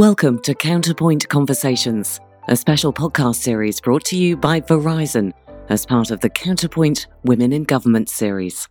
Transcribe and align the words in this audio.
Welcome 0.00 0.38
to 0.44 0.54
Counterpoint 0.54 1.28
Conversations, 1.28 2.20
a 2.48 2.56
special 2.56 2.90
podcast 2.90 3.34
series 3.34 3.82
brought 3.82 4.02
to 4.06 4.16
you 4.16 4.34
by 4.34 4.62
Verizon 4.62 5.34
as 5.68 5.84
part 5.84 6.10
of 6.10 6.20
the 6.20 6.30
Counterpoint 6.30 7.06
Women 7.24 7.52
in 7.52 7.64
Government 7.64 8.08
series. 8.08 8.66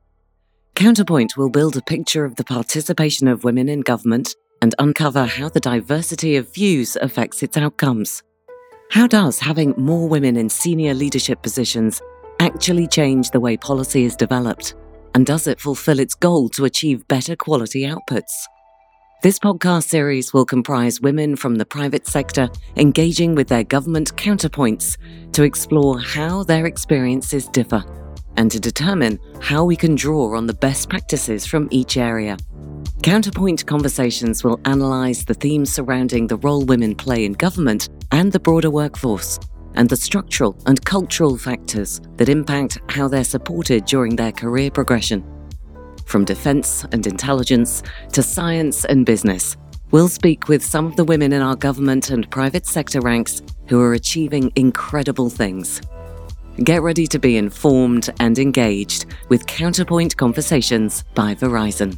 Counterpoint 0.73 1.37
will 1.37 1.51
build 1.51 1.77
a 1.77 1.83
picture 1.83 2.25
of 2.25 2.33
the 2.33 2.43
participation 2.43 3.27
of 3.27 3.43
women 3.43 3.69
in 3.69 3.81
government 3.81 4.35
and 4.63 4.73
uncover 4.79 5.25
how 5.25 5.49
the 5.49 5.59
diversity 5.59 6.35
of 6.35 6.51
views 6.51 6.95
affects 6.95 7.43
its 7.43 7.57
outcomes. 7.57 8.23
How 8.89 9.05
does 9.05 9.37
having 9.37 9.75
more 9.77 10.09
women 10.09 10.35
in 10.35 10.49
senior 10.49 10.95
leadership 10.95 11.43
positions 11.43 12.01
actually 12.39 12.87
change 12.87 13.29
the 13.29 13.39
way 13.39 13.55
policy 13.55 14.03
is 14.03 14.15
developed? 14.15 14.73
And 15.13 15.27
does 15.27 15.45
it 15.45 15.59
fulfill 15.59 15.99
its 15.99 16.15
goal 16.15 16.49
to 16.49 16.65
achieve 16.65 17.07
better 17.07 17.35
quality 17.35 17.83
outputs? 17.83 18.33
This 19.21 19.37
podcast 19.37 19.89
series 19.89 20.33
will 20.33 20.45
comprise 20.45 21.01
women 21.01 21.35
from 21.35 21.55
the 21.55 21.65
private 21.65 22.07
sector 22.07 22.47
engaging 22.77 23.35
with 23.35 23.49
their 23.49 23.65
government 23.65 24.15
counterpoints 24.15 24.95
to 25.33 25.43
explore 25.43 25.99
how 25.99 26.43
their 26.45 26.65
experiences 26.65 27.49
differ 27.49 27.83
and 28.37 28.49
to 28.49 28.61
determine 28.61 29.19
how 29.41 29.65
we 29.65 29.75
can 29.75 29.95
draw 29.95 30.37
on 30.37 30.47
the 30.47 30.53
best 30.53 30.89
practices 30.89 31.45
from 31.45 31.67
each 31.69 31.97
area. 31.97 32.37
Counterpoint 33.03 33.65
conversations 33.65 34.45
will 34.45 34.61
analyse 34.63 35.25
the 35.25 35.33
themes 35.33 35.69
surrounding 35.69 36.25
the 36.25 36.37
role 36.37 36.63
women 36.63 36.95
play 36.95 37.25
in 37.25 37.33
government 37.33 37.89
and 38.13 38.31
the 38.31 38.39
broader 38.39 38.69
workforce, 38.69 39.37
and 39.73 39.89
the 39.89 39.97
structural 39.97 40.57
and 40.65 40.85
cultural 40.85 41.37
factors 41.37 41.99
that 42.15 42.29
impact 42.29 42.79
how 42.87 43.09
they're 43.09 43.25
supported 43.25 43.83
during 43.83 44.15
their 44.15 44.31
career 44.31 44.71
progression 44.71 45.25
from 46.09 46.25
defence 46.25 46.83
and 46.91 47.05
intelligence 47.07 47.83
to 48.11 48.21
science 48.23 48.83
and 48.85 49.05
business. 49.05 49.55
We'll 49.91 50.07
speak 50.07 50.47
with 50.47 50.63
some 50.63 50.85
of 50.85 50.95
the 50.95 51.03
women 51.03 51.31
in 51.33 51.41
our 51.41 51.55
government 51.55 52.09
and 52.09 52.29
private 52.29 52.65
sector 52.65 52.99
ranks 52.99 53.41
who 53.67 53.79
are 53.79 53.93
achieving 53.93 54.51
incredible 54.55 55.29
things. 55.29 55.81
Get 56.63 56.81
ready 56.81 57.07
to 57.07 57.19
be 57.19 57.37
informed 57.37 58.09
and 58.19 58.37
engaged 58.37 59.05
with 59.29 59.47
Counterpoint 59.47 60.17
Conversations 60.17 61.03
by 61.15 61.33
Verizon. 61.35 61.97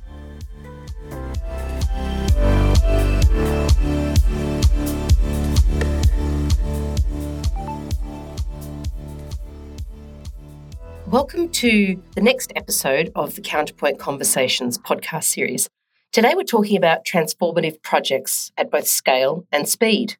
Welcome 11.12 11.50
to 11.50 12.02
the 12.16 12.22
next 12.22 12.54
episode 12.56 13.12
of 13.16 13.36
the 13.36 13.42
Counterpoint 13.42 14.00
Conversations 14.00 14.78
podcast 14.78 15.26
series. 15.26 15.70
Today 16.14 16.36
we're 16.38 16.44
talking 16.44 16.78
about 16.78 17.03
transformative 17.03 17.84
projects 17.84 18.53
at 18.56 18.72
both 18.72 18.88
scale 18.88 19.45
and 19.52 19.68
speed. 19.68 20.16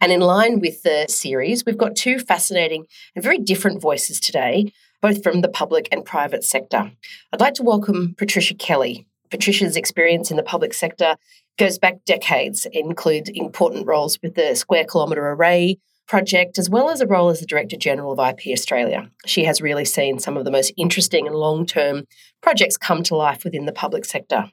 And 0.00 0.12
in 0.12 0.20
line 0.20 0.60
with 0.60 0.84
the 0.84 1.06
series, 1.08 1.66
we've 1.66 1.76
got 1.76 1.96
two 1.96 2.20
fascinating 2.20 2.86
and 3.16 3.24
very 3.24 3.38
different 3.38 3.82
voices 3.82 4.20
today, 4.20 4.72
both 5.02 5.20
from 5.24 5.40
the 5.40 5.48
public 5.48 5.88
and 5.90 6.04
private 6.04 6.44
sector. 6.44 6.92
I'd 7.32 7.40
like 7.40 7.54
to 7.54 7.64
welcome 7.64 8.14
Patricia 8.16 8.54
Kelly. 8.54 9.08
Patricia's 9.32 9.76
experience 9.76 10.30
in 10.30 10.36
the 10.36 10.44
public 10.44 10.74
sector 10.74 11.16
goes 11.58 11.76
back 11.76 12.04
decades. 12.06 12.68
Includes 12.72 13.30
important 13.34 13.84
roles 13.84 14.16
with 14.22 14.36
the 14.36 14.54
Square 14.54 14.84
Kilometre 14.84 15.28
Array, 15.32 15.80
project, 16.10 16.58
as 16.58 16.68
well 16.68 16.90
as 16.90 17.00
a 17.00 17.06
role 17.06 17.28
as 17.28 17.38
the 17.38 17.46
Director 17.46 17.76
General 17.76 18.12
of 18.12 18.18
IP 18.18 18.52
Australia. 18.52 19.08
She 19.26 19.44
has 19.44 19.62
really 19.62 19.84
seen 19.84 20.18
some 20.18 20.36
of 20.36 20.44
the 20.44 20.50
most 20.50 20.72
interesting 20.76 21.24
and 21.24 21.36
long 21.36 21.64
term 21.64 22.04
projects 22.40 22.76
come 22.76 23.04
to 23.04 23.14
life 23.14 23.44
within 23.44 23.64
the 23.64 23.72
public 23.72 24.04
sector. 24.04 24.50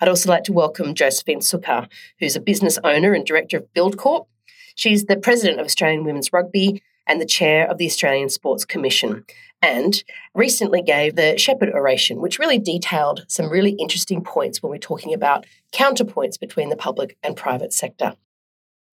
I'd 0.00 0.08
also 0.08 0.28
like 0.28 0.42
to 0.44 0.52
welcome 0.52 0.96
Josephine 0.96 1.38
Sukkar, 1.38 1.88
who's 2.18 2.34
a 2.34 2.40
business 2.40 2.80
owner 2.82 3.12
and 3.12 3.24
director 3.24 3.58
of 3.58 3.72
BuildCorp. 3.74 4.26
She's 4.74 5.04
the 5.04 5.16
president 5.16 5.60
of 5.60 5.66
Australian 5.66 6.02
Women's 6.02 6.32
Rugby 6.32 6.82
and 7.06 7.20
the 7.20 7.26
chair 7.26 7.70
of 7.70 7.78
the 7.78 7.86
Australian 7.86 8.28
Sports 8.28 8.64
Commission, 8.64 9.24
and 9.62 10.02
recently 10.34 10.82
gave 10.82 11.14
the 11.14 11.38
Shepherd 11.38 11.70
Oration, 11.72 12.20
which 12.20 12.40
really 12.40 12.58
detailed 12.58 13.24
some 13.28 13.48
really 13.48 13.76
interesting 13.78 14.20
points 14.24 14.64
when 14.64 14.70
we're 14.70 14.78
talking 14.78 15.14
about 15.14 15.46
counterpoints 15.72 16.40
between 16.40 16.70
the 16.70 16.76
public 16.76 17.16
and 17.22 17.36
private 17.36 17.72
sector. 17.72 18.16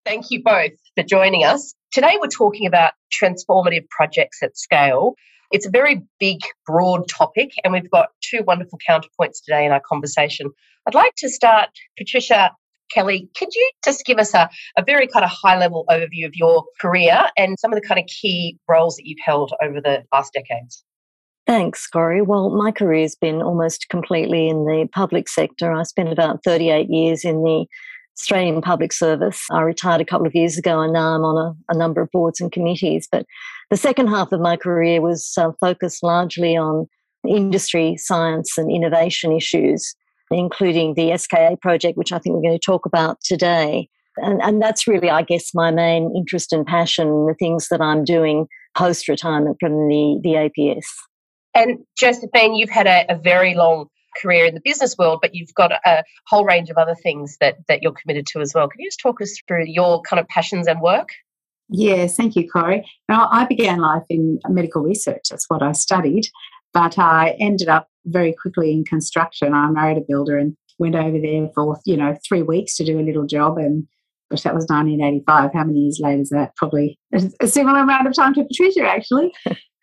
Thank 0.05 0.31
you 0.31 0.43
both 0.43 0.73
for 0.97 1.03
joining 1.03 1.45
us. 1.45 1.75
Today, 1.93 2.19
we're 2.21 2.29
talking 2.29 2.67
about 2.67 2.93
transformative 3.13 3.89
projects 3.91 4.43
at 4.43 4.57
scale. 4.57 5.15
It's 5.51 5.67
a 5.67 5.71
very 5.71 6.03
big, 6.19 6.41
broad 6.67 7.09
topic, 7.09 7.51
and 7.63 7.73
we've 7.73 7.91
got 7.91 8.09
two 8.21 8.43
wonderful 8.47 8.79
counterpoints 8.89 9.43
today 9.45 9.65
in 9.65 9.73
our 9.73 9.83
conversation. 9.87 10.51
I'd 10.87 10.95
like 10.95 11.15
to 11.19 11.29
start, 11.29 11.71
Patricia 11.97 12.53
Kelly, 12.93 13.29
could 13.37 13.55
you 13.55 13.71
just 13.85 14.05
give 14.05 14.19
us 14.19 14.35
a, 14.35 14.49
a 14.77 14.85
very 14.85 15.07
kind 15.07 15.25
of 15.25 15.31
high 15.31 15.59
level 15.59 15.85
overview 15.91 16.27
of 16.27 16.35
your 16.35 16.65
career 16.81 17.25
and 17.37 17.59
some 17.59 17.73
of 17.73 17.81
the 17.81 17.87
kind 17.87 17.99
of 17.99 18.07
key 18.07 18.59
roles 18.69 18.97
that 18.97 19.07
you've 19.07 19.19
held 19.25 19.53
over 19.63 19.81
the 19.81 20.05
last 20.13 20.33
decades? 20.33 20.85
Thanks, 21.47 21.87
Corey. 21.87 22.23
Well, 22.23 22.51
my 22.51 22.71
career's 22.71 23.15
been 23.15 23.43
almost 23.43 23.89
completely 23.91 24.49
in 24.49 24.65
the 24.65 24.89
public 24.93 25.29
sector. 25.29 25.73
I 25.73 25.83
spent 25.83 26.11
about 26.11 26.43
38 26.43 26.89
years 26.89 27.25
in 27.25 27.43
the 27.43 27.67
Australian 28.19 28.61
Public 28.63 28.93
Service. 28.93 29.45
I 29.51 29.63
retired 29.63 30.01
a 30.01 30.05
couple 30.05 30.27
of 30.27 30.35
years 30.35 30.57
ago 30.57 30.81
and 30.81 30.93
now 30.93 31.15
I'm 31.15 31.25
on 31.25 31.37
a, 31.69 31.73
a 31.73 31.77
number 31.77 32.01
of 32.01 32.11
boards 32.13 32.41
and 32.41 32.53
committees. 32.53 33.09
But 33.11 33.27
the 33.71 33.77
second 33.77 34.09
half 34.09 34.33
of 34.33 34.41
my 34.41 34.57
career 34.57 35.01
was 35.01 35.33
uh, 35.37 35.51
focused 35.61 36.03
largely 36.03 36.57
on 36.57 36.87
industry, 37.27 37.97
science, 37.97 38.57
and 38.57 38.71
innovation 38.71 39.33
issues, 39.33 39.95
including 40.31 40.95
the 40.95 41.17
SKA 41.17 41.57
project, 41.61 41.99
which 41.99 42.13
I 42.13 42.19
think 42.19 42.37
we're 42.37 42.43
going 42.43 42.59
to 42.59 42.65
talk 42.65 42.87
about 42.87 43.21
today. 43.23 43.89
And, 44.19 44.41
and 44.43 44.63
that's 44.63 44.87
really, 44.87 45.11
I 45.11 45.23
guess, 45.23 45.55
my 45.55 45.71
main 45.71 46.15
interest 46.17 46.53
and 46.53 46.65
passion, 46.65 47.27
the 47.27 47.35
things 47.35 47.69
that 47.69 47.81
I'm 47.81 48.05
doing 48.05 48.47
post 48.77 49.09
retirement 49.09 49.57
from 49.59 49.89
the, 49.89 50.21
the 50.23 50.31
APS. 50.31 50.85
And 51.55 51.79
Josephine, 51.97 52.55
you've 52.55 52.71
had 52.71 52.87
a, 52.87 53.07
a 53.09 53.17
very 53.17 53.55
long 53.55 53.89
career 54.21 54.47
in 54.47 54.55
the 54.55 54.61
business 54.65 54.97
world, 54.99 55.19
but 55.23 55.35
you've 55.35 55.55
got 55.55 55.73
a 55.73 56.05
whole 56.27 56.45
range 56.45 56.71
of 56.71 56.77
other 56.77 56.95
things 56.95 57.37
that 57.41 57.57
that 57.69 57.83
you're 57.83 57.93
committed 57.93 58.27
to 58.29 58.41
as 58.41 58.53
well. 58.55 58.69
Can 58.69 58.81
you 58.81 58.89
just 58.89 59.01
talk 59.01 59.21
us 59.21 59.41
through 59.47 59.65
your 59.67 60.03
kind 60.03 60.21
of 60.21 60.29
passions 60.29 60.67
and 60.67 60.81
work? 60.81 61.09
Yes, 61.69 62.17
thank 62.17 62.37
you, 62.37 62.49
Corey. 62.49 62.85
Now, 63.09 63.29
I 63.31 63.47
began 63.47 63.79
life 63.79 64.03
in 64.11 64.39
medical 64.49 64.83
research. 64.83 65.23
That's 65.31 65.49
what 65.49 65.63
I 65.63 65.73
studied, 65.73 66.25
but 66.73 66.99
I 66.99 67.37
ended 67.41 67.69
up 67.69 67.89
very 68.05 68.35
quickly 68.35 68.73
in 68.73 68.85
construction. 68.85 69.55
I 69.55 69.71
married 69.71 69.99
a 69.99 70.05
builder 70.07 70.37
and 70.37 70.57
went 70.79 70.95
over 70.95 71.19
there 71.19 71.49
for 71.55 71.79
you 71.87 71.97
know 71.97 72.17
three 72.27 72.43
weeks 72.43 72.77
to 72.77 72.85
do 72.85 72.99
a 72.99 73.03
little 73.03 73.27
job 73.27 73.59
and 73.59 73.87
gosh, 74.31 74.43
that 74.43 74.55
was 74.55 74.67
1985. 74.69 75.53
How 75.53 75.65
many 75.65 75.81
years 75.81 76.01
later 76.01 76.23
is 76.23 76.31
that? 76.31 76.57
Probably 76.57 76.99
a 77.41 77.47
similar 77.47 77.81
amount 77.81 78.07
of 78.07 78.15
time 78.15 78.35
to 78.35 78.45
Patricia, 78.45 78.83
actually. 78.83 79.33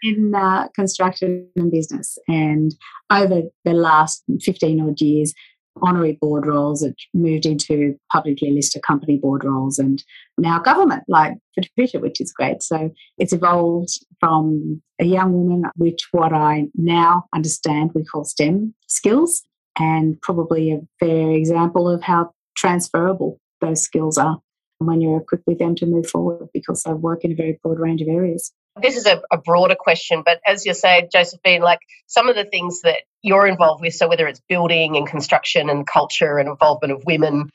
In 0.01 0.33
uh, 0.33 0.67
construction 0.75 1.47
and 1.55 1.71
business. 1.71 2.17
And 2.27 2.73
over 3.11 3.43
the 3.65 3.73
last 3.73 4.23
15 4.41 4.81
odd 4.81 5.01
years, 5.01 5.33
honorary 5.81 6.17
board 6.19 6.45
roles 6.45 6.81
that 6.81 6.95
moved 7.13 7.45
into 7.45 7.95
publicly 8.11 8.51
listed 8.51 8.81
company 8.83 9.17
board 9.17 9.43
roles 9.43 9.79
and 9.79 10.03
now 10.37 10.59
government, 10.59 11.03
like 11.07 11.37
Patricia, 11.57 11.99
which 11.99 12.19
is 12.19 12.33
great. 12.33 12.61
So 12.61 12.91
it's 13.17 13.33
evolved 13.33 13.89
from 14.19 14.81
a 14.99 15.05
young 15.05 15.33
woman, 15.33 15.63
which 15.75 16.07
what 16.11 16.33
I 16.33 16.67
now 16.75 17.25
understand 17.33 17.91
we 17.93 18.03
call 18.03 18.25
STEM 18.25 18.73
skills, 18.87 19.43
and 19.79 20.21
probably 20.21 20.71
a 20.71 20.81
fair 20.99 21.31
example 21.31 21.89
of 21.89 22.01
how 22.03 22.31
transferable 22.55 23.39
those 23.61 23.81
skills 23.81 24.17
are 24.17 24.39
when 24.79 24.99
you're 24.99 25.21
equipped 25.21 25.45
with 25.47 25.59
them 25.59 25.75
to 25.75 25.85
move 25.85 26.07
forward 26.07 26.49
because 26.53 26.83
I 26.85 26.93
work 26.93 27.23
in 27.23 27.31
a 27.31 27.35
very 27.35 27.59
broad 27.63 27.79
range 27.79 28.01
of 28.01 28.07
areas. 28.07 28.51
This 28.79 28.95
is 28.95 29.05
a, 29.05 29.21
a, 29.31 29.37
broader 29.37 29.75
question, 29.77 30.23
but 30.25 30.39
as 30.47 30.65
you 30.65 30.73
say, 30.73 31.09
Josephine, 31.11 31.61
like 31.61 31.79
some 32.07 32.29
of 32.29 32.37
the 32.37 32.45
things 32.45 32.81
that 32.81 32.99
you're 33.21 33.45
involved 33.45 33.81
with, 33.81 33.93
so 33.93 34.07
whether 34.07 34.27
it's 34.27 34.41
building 34.47 34.95
and 34.95 35.05
construction 35.05 35.69
and 35.69 35.85
culture 35.85 36.37
and 36.37 36.47
involvement 36.47 36.93
of 36.93 37.03
women 37.05 37.49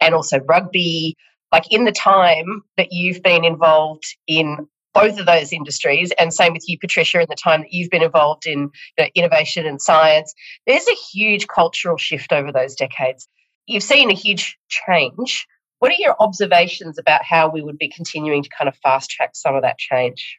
and 0.00 0.14
also 0.14 0.40
rugby, 0.40 1.14
like 1.52 1.70
in 1.70 1.84
the 1.84 1.92
time 1.92 2.62
that 2.78 2.88
you've 2.90 3.22
been 3.22 3.44
involved 3.44 4.16
in 4.26 4.66
both 4.94 5.18
of 5.18 5.26
those 5.26 5.52
industries, 5.52 6.10
and 6.18 6.32
same 6.32 6.54
with 6.54 6.64
you, 6.66 6.78
Patricia, 6.78 7.20
in 7.20 7.26
the 7.28 7.36
time 7.36 7.60
that 7.60 7.72
you've 7.72 7.90
been 7.90 8.02
involved 8.02 8.46
in 8.46 8.70
you 8.98 9.04
know, 9.04 9.06
innovation 9.14 9.66
and 9.66 9.80
science, 9.80 10.34
there's 10.66 10.88
a 10.88 10.96
huge 11.12 11.48
cultural 11.48 11.98
shift 11.98 12.32
over 12.32 12.50
those 12.50 12.74
decades. 12.74 13.28
You've 13.66 13.82
seen 13.82 14.10
a 14.10 14.14
huge 14.14 14.58
change. 14.68 15.46
What 15.80 15.92
are 15.92 15.96
your 15.98 16.16
observations 16.18 16.98
about 16.98 17.24
how 17.24 17.50
we 17.50 17.60
would 17.60 17.78
be 17.78 17.88
continuing 17.88 18.42
to 18.42 18.48
kind 18.48 18.68
of 18.68 18.76
fast 18.76 19.10
track 19.10 19.30
some 19.34 19.54
of 19.54 19.62
that 19.62 19.78
change? 19.78 20.38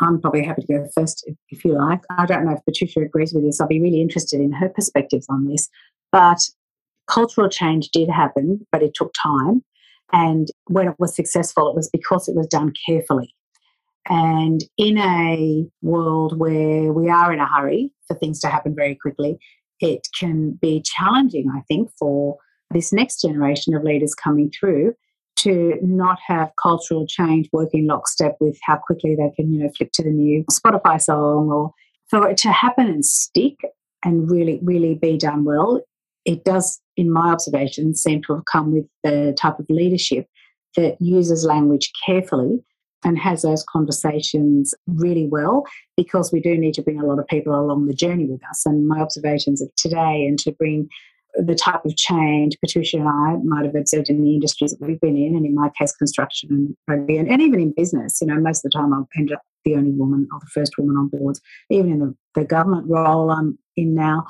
I'm 0.00 0.20
probably 0.20 0.44
happy 0.44 0.62
to 0.62 0.66
go 0.66 0.88
first 0.94 1.24
if, 1.26 1.36
if, 1.50 1.64
you 1.64 1.72
like. 1.72 2.00
I 2.10 2.26
don't 2.26 2.44
know 2.44 2.52
if 2.52 2.64
Patricia 2.64 3.00
agrees 3.00 3.32
with 3.32 3.44
this. 3.44 3.60
I'll 3.60 3.66
be 3.66 3.80
really 3.80 4.02
interested 4.02 4.40
in 4.40 4.52
her 4.52 4.68
perspectives 4.68 5.26
on 5.28 5.46
this. 5.46 5.68
But 6.12 6.48
cultural 7.08 7.48
change 7.48 7.88
did 7.88 8.08
happen, 8.08 8.66
but 8.70 8.82
it 8.82 8.92
took 8.94 9.12
time. 9.20 9.64
And 10.12 10.48
when 10.66 10.88
it 10.88 10.94
was 10.98 11.14
successful, 11.14 11.68
it 11.68 11.76
was 11.76 11.88
because 11.90 12.28
it 12.28 12.36
was 12.36 12.46
done 12.46 12.72
carefully. 12.86 13.34
And 14.08 14.64
in 14.78 14.98
a 14.98 15.66
world 15.82 16.38
where 16.38 16.92
we 16.92 17.10
are 17.10 17.32
in 17.32 17.40
a 17.40 17.46
hurry 17.46 17.90
for 18.06 18.16
things 18.16 18.40
to 18.40 18.48
happen 18.48 18.74
very 18.74 18.94
quickly, 18.94 19.38
it 19.80 20.06
can 20.18 20.52
be 20.52 20.82
challenging, 20.82 21.50
I 21.54 21.60
think, 21.68 21.90
for 21.98 22.38
this 22.70 22.92
next 22.92 23.20
generation 23.20 23.74
of 23.74 23.84
leaders 23.84 24.14
coming 24.14 24.50
through 24.50 24.94
to 25.38 25.74
not 25.82 26.18
have 26.26 26.50
cultural 26.60 27.06
change 27.06 27.48
work 27.52 27.70
in 27.72 27.86
lockstep 27.86 28.36
with 28.40 28.58
how 28.62 28.76
quickly 28.76 29.16
they 29.16 29.30
can, 29.36 29.52
you 29.52 29.62
know, 29.62 29.70
flip 29.76 29.90
to 29.92 30.02
the 30.02 30.10
new 30.10 30.44
Spotify 30.50 31.00
song 31.00 31.50
or 31.50 31.72
for 32.08 32.28
it 32.28 32.36
to 32.38 32.52
happen 32.52 32.86
and 32.86 33.04
stick 33.04 33.56
and 34.04 34.30
really, 34.30 34.60
really 34.62 34.94
be 34.94 35.16
done 35.16 35.44
well, 35.44 35.82
it 36.24 36.44
does, 36.44 36.80
in 36.96 37.10
my 37.10 37.30
observation, 37.30 37.94
seem 37.94 38.22
to 38.22 38.34
have 38.34 38.44
come 38.50 38.72
with 38.72 38.86
the 39.02 39.34
type 39.38 39.58
of 39.58 39.66
leadership 39.68 40.26
that 40.76 40.96
uses 41.00 41.44
language 41.44 41.90
carefully 42.04 42.62
and 43.04 43.18
has 43.18 43.42
those 43.42 43.64
conversations 43.64 44.74
really 44.86 45.26
well 45.26 45.64
because 45.96 46.32
we 46.32 46.40
do 46.40 46.56
need 46.58 46.74
to 46.74 46.82
bring 46.82 47.00
a 47.00 47.06
lot 47.06 47.18
of 47.18 47.26
people 47.28 47.54
along 47.54 47.86
the 47.86 47.94
journey 47.94 48.26
with 48.26 48.40
us. 48.50 48.66
And 48.66 48.88
my 48.88 49.00
observations 49.00 49.62
of 49.62 49.74
today 49.76 50.26
and 50.26 50.38
to 50.40 50.52
bring 50.52 50.88
the 51.38 51.54
type 51.54 51.84
of 51.84 51.96
change 51.96 52.56
Patricia 52.60 52.98
and 52.98 53.08
I 53.08 53.36
might 53.44 53.64
have 53.64 53.74
observed 53.74 54.10
in 54.10 54.22
the 54.22 54.34
industries 54.34 54.72
that 54.72 54.84
we've 54.84 55.00
been 55.00 55.16
in, 55.16 55.36
and 55.36 55.46
in 55.46 55.54
my 55.54 55.70
case, 55.78 55.92
construction 55.92 56.50
and 56.50 56.76
rugby, 56.88 57.16
and, 57.16 57.28
and 57.28 57.40
even 57.40 57.60
in 57.60 57.72
business. 57.76 58.18
You 58.20 58.26
know, 58.26 58.40
most 58.40 58.64
of 58.64 58.70
the 58.70 58.78
time 58.78 58.92
I've 58.92 59.04
ended 59.16 59.36
up 59.36 59.42
the 59.64 59.76
only 59.76 59.92
woman 59.92 60.28
or 60.32 60.40
the 60.40 60.50
first 60.52 60.76
woman 60.78 60.96
on 60.96 61.08
boards. 61.08 61.40
Even 61.70 61.92
in 61.92 61.98
the, 62.00 62.14
the 62.34 62.44
government 62.44 62.86
role 62.88 63.30
I'm 63.30 63.58
in 63.76 63.94
now, 63.94 64.26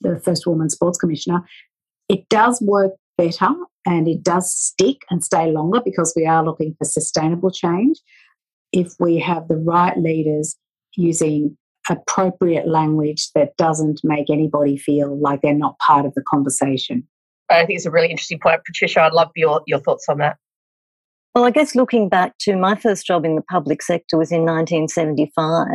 the 0.00 0.20
first 0.20 0.46
woman 0.46 0.70
sports 0.70 0.98
commissioner, 0.98 1.42
it 2.08 2.28
does 2.28 2.60
work 2.62 2.92
better 3.18 3.50
and 3.86 4.08
it 4.08 4.22
does 4.22 4.54
stick 4.54 5.02
and 5.10 5.24
stay 5.24 5.50
longer 5.50 5.80
because 5.84 6.12
we 6.16 6.26
are 6.26 6.44
looking 6.44 6.74
for 6.78 6.84
sustainable 6.84 7.50
change 7.50 7.98
if 8.72 8.92
we 8.98 9.18
have 9.18 9.48
the 9.48 9.56
right 9.56 9.96
leaders 9.98 10.56
using 10.96 11.56
appropriate 11.90 12.68
language 12.68 13.30
that 13.34 13.56
doesn't 13.56 14.00
make 14.04 14.30
anybody 14.30 14.76
feel 14.76 15.18
like 15.18 15.42
they're 15.42 15.54
not 15.54 15.78
part 15.78 16.06
of 16.06 16.14
the 16.14 16.22
conversation. 16.22 17.06
I 17.50 17.66
think 17.66 17.76
it's 17.76 17.86
a 17.86 17.90
really 17.90 18.10
interesting 18.10 18.38
point. 18.38 18.64
Patricia, 18.64 19.02
I'd 19.02 19.12
love 19.12 19.30
your, 19.34 19.62
your 19.66 19.80
thoughts 19.80 20.08
on 20.08 20.18
that. 20.18 20.36
Well, 21.34 21.44
I 21.44 21.50
guess 21.50 21.74
looking 21.74 22.08
back 22.08 22.36
to 22.40 22.56
my 22.56 22.74
first 22.74 23.06
job 23.06 23.24
in 23.24 23.36
the 23.36 23.42
public 23.42 23.82
sector 23.82 24.18
was 24.18 24.30
in 24.30 24.42
1975, 24.42 25.66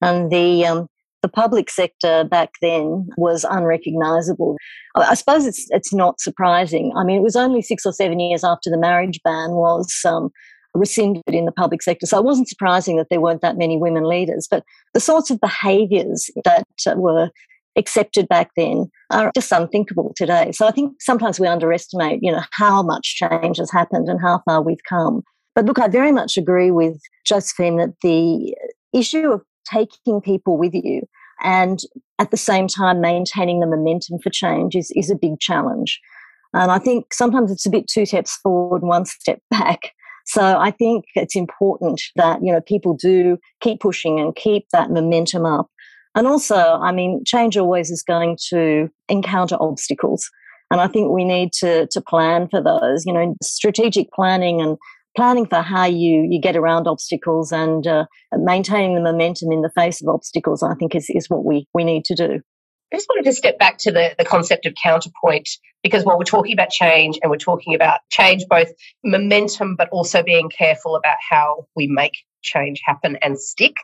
and 0.00 0.30
the 0.30 0.64
um, 0.64 0.86
the 1.22 1.28
public 1.28 1.70
sector 1.70 2.24
back 2.24 2.50
then 2.60 3.08
was 3.16 3.44
unrecognisable. 3.44 4.56
I 4.94 5.14
suppose 5.14 5.44
it's 5.44 5.66
it's 5.70 5.92
not 5.92 6.20
surprising. 6.20 6.92
I 6.96 7.02
mean, 7.02 7.16
it 7.16 7.22
was 7.22 7.34
only 7.34 7.62
six 7.62 7.84
or 7.84 7.92
seven 7.92 8.20
years 8.20 8.44
after 8.44 8.70
the 8.70 8.78
marriage 8.78 9.20
ban 9.24 9.50
was 9.52 9.92
um, 10.04 10.30
rescinded 10.74 11.22
in 11.28 11.44
the 11.44 11.52
public 11.52 11.82
sector, 11.82 12.06
so 12.06 12.18
it 12.18 12.24
wasn't 12.24 12.48
surprising 12.48 12.96
that 12.96 13.08
there 13.10 13.20
weren't 13.20 13.42
that 13.42 13.58
many 13.58 13.76
women 13.76 14.04
leaders. 14.04 14.48
But 14.50 14.64
the 14.94 15.00
sorts 15.00 15.30
of 15.30 15.40
behaviours 15.40 16.30
that 16.44 16.66
uh, 16.86 16.94
were 16.96 17.30
accepted 17.76 18.28
back 18.28 18.50
then 18.56 18.90
are 19.10 19.30
just 19.34 19.52
unthinkable 19.52 20.12
today. 20.16 20.52
So 20.52 20.66
I 20.66 20.70
think 20.70 20.94
sometimes 21.00 21.40
we 21.40 21.46
underestimate, 21.46 22.20
you 22.22 22.30
know, 22.30 22.42
how 22.52 22.82
much 22.82 23.16
change 23.16 23.58
has 23.58 23.70
happened 23.70 24.08
and 24.08 24.20
how 24.20 24.42
far 24.44 24.62
we've 24.62 24.84
come. 24.88 25.22
But 25.54 25.66
look, 25.66 25.78
I 25.78 25.88
very 25.88 26.12
much 26.12 26.36
agree 26.36 26.70
with 26.70 27.00
Josephine 27.24 27.76
that 27.78 27.94
the 28.02 28.54
issue 28.92 29.30
of 29.32 29.42
taking 29.70 30.20
people 30.20 30.58
with 30.58 30.74
you 30.74 31.02
and 31.42 31.80
at 32.18 32.30
the 32.30 32.36
same 32.36 32.68
time 32.68 33.00
maintaining 33.00 33.60
the 33.60 33.66
momentum 33.66 34.18
for 34.18 34.30
change 34.30 34.76
is, 34.76 34.90
is 34.94 35.10
a 35.10 35.16
big 35.16 35.40
challenge. 35.40 36.00
And 36.54 36.70
I 36.70 36.78
think 36.78 37.12
sometimes 37.12 37.50
it's 37.50 37.66
a 37.66 37.70
bit 37.70 37.88
two 37.88 38.06
steps 38.06 38.36
forward, 38.42 38.82
one 38.82 39.06
step 39.06 39.40
back. 39.50 39.92
So 40.26 40.58
I 40.58 40.70
think 40.70 41.04
it's 41.14 41.36
important 41.36 42.00
that, 42.16 42.40
you 42.42 42.52
know, 42.52 42.60
people 42.60 42.94
do 42.94 43.38
keep 43.60 43.80
pushing 43.80 44.20
and 44.20 44.34
keep 44.34 44.66
that 44.72 44.90
momentum 44.90 45.44
up. 45.44 45.68
And 46.14 46.26
also, 46.26 46.56
I 46.56 46.92
mean, 46.92 47.22
change 47.24 47.56
always 47.56 47.90
is 47.90 48.02
going 48.02 48.36
to 48.50 48.88
encounter 49.08 49.56
obstacles. 49.60 50.28
And 50.70 50.80
I 50.80 50.86
think 50.86 51.10
we 51.10 51.24
need 51.24 51.52
to, 51.54 51.86
to 51.90 52.00
plan 52.00 52.48
for 52.48 52.62
those, 52.62 53.04
you 53.06 53.12
know, 53.12 53.34
strategic 53.42 54.10
planning 54.12 54.60
and 54.60 54.76
planning 55.16 55.46
for 55.46 55.60
how 55.60 55.84
you 55.84 56.26
you 56.30 56.40
get 56.40 56.56
around 56.56 56.86
obstacles 56.86 57.52
and 57.52 57.86
uh, 57.86 58.06
maintaining 58.32 58.94
the 58.94 59.02
momentum 59.02 59.52
in 59.52 59.62
the 59.62 59.70
face 59.70 60.00
of 60.02 60.08
obstacles, 60.08 60.62
I 60.62 60.74
think 60.74 60.94
is 60.94 61.06
is 61.10 61.28
what 61.28 61.44
we 61.44 61.66
we 61.74 61.84
need 61.84 62.04
to 62.06 62.14
do. 62.14 62.40
I 62.92 62.96
just 62.96 63.08
wanted 63.08 63.24
to 63.24 63.32
step 63.32 63.58
back 63.58 63.78
to 63.78 63.92
the, 63.92 64.14
the 64.18 64.24
concept 64.24 64.66
of 64.66 64.74
counterpoint 64.74 65.48
because 65.82 66.04
while 66.04 66.18
we're 66.18 66.24
talking 66.24 66.52
about 66.52 66.70
change 66.70 67.18
and 67.22 67.30
we're 67.30 67.38
talking 67.38 67.74
about 67.74 68.00
change, 68.10 68.44
both 68.48 68.68
momentum, 69.02 69.76
but 69.76 69.88
also 69.88 70.22
being 70.22 70.50
careful 70.50 70.94
about 70.94 71.16
how 71.28 71.66
we 71.74 71.86
make 71.86 72.12
change 72.42 72.82
happen 72.84 73.16
and 73.22 73.38
stick. 73.40 73.76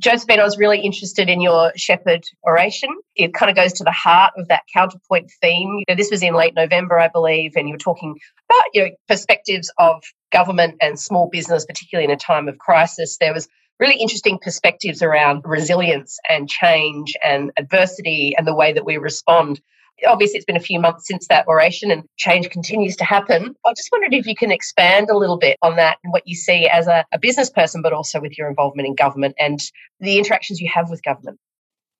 Josephine, 0.00 0.40
I 0.40 0.44
was 0.44 0.58
really 0.58 0.80
interested 0.80 1.28
in 1.28 1.40
your 1.40 1.72
shepherd 1.76 2.22
oration. 2.46 2.90
It 3.14 3.34
kind 3.34 3.50
of 3.50 3.56
goes 3.56 3.74
to 3.74 3.84
the 3.84 3.92
heart 3.92 4.32
of 4.36 4.48
that 4.48 4.62
counterpoint 4.72 5.30
theme. 5.40 5.78
You 5.78 5.84
know, 5.88 5.94
this 5.94 6.10
was 6.10 6.22
in 6.22 6.34
late 6.34 6.54
November, 6.54 6.98
I 6.98 7.08
believe, 7.08 7.52
and 7.56 7.68
you 7.68 7.74
were 7.74 7.78
talking 7.78 8.14
about 8.50 8.64
you 8.74 8.84
know 8.84 8.90
perspectives 9.08 9.70
of 9.78 10.02
government 10.32 10.76
and 10.82 10.98
small 11.00 11.28
business, 11.30 11.64
particularly 11.64 12.04
in 12.04 12.10
a 12.10 12.18
time 12.18 12.48
of 12.48 12.58
crisis. 12.58 13.16
There 13.18 13.32
was 13.32 13.48
really 13.78 13.96
interesting 14.00 14.38
perspectives 14.40 15.02
around 15.02 15.42
resilience 15.44 16.18
and 16.28 16.48
change 16.48 17.12
and 17.22 17.52
adversity 17.58 18.34
and 18.36 18.46
the 18.46 18.54
way 18.54 18.72
that 18.72 18.84
we 18.84 18.96
respond. 18.96 19.60
Obviously, 20.06 20.36
it's 20.36 20.44
been 20.44 20.56
a 20.56 20.60
few 20.60 20.78
months 20.78 21.06
since 21.06 21.26
that 21.28 21.46
oration 21.48 21.90
and 21.90 22.04
change 22.16 22.50
continues 22.50 22.96
to 22.96 23.04
happen. 23.04 23.54
I 23.64 23.72
just 23.74 23.88
wondered 23.90 24.12
if 24.12 24.26
you 24.26 24.34
can 24.34 24.50
expand 24.50 25.08
a 25.08 25.16
little 25.16 25.38
bit 25.38 25.56
on 25.62 25.76
that 25.76 25.98
and 26.04 26.12
what 26.12 26.26
you 26.26 26.34
see 26.34 26.68
as 26.68 26.86
a, 26.86 27.04
a 27.12 27.18
business 27.18 27.48
person, 27.48 27.80
but 27.82 27.94
also 27.94 28.20
with 28.20 28.36
your 28.36 28.48
involvement 28.48 28.86
in 28.86 28.94
government 28.94 29.34
and 29.38 29.60
the 30.00 30.18
interactions 30.18 30.60
you 30.60 30.70
have 30.72 30.90
with 30.90 31.02
government. 31.02 31.38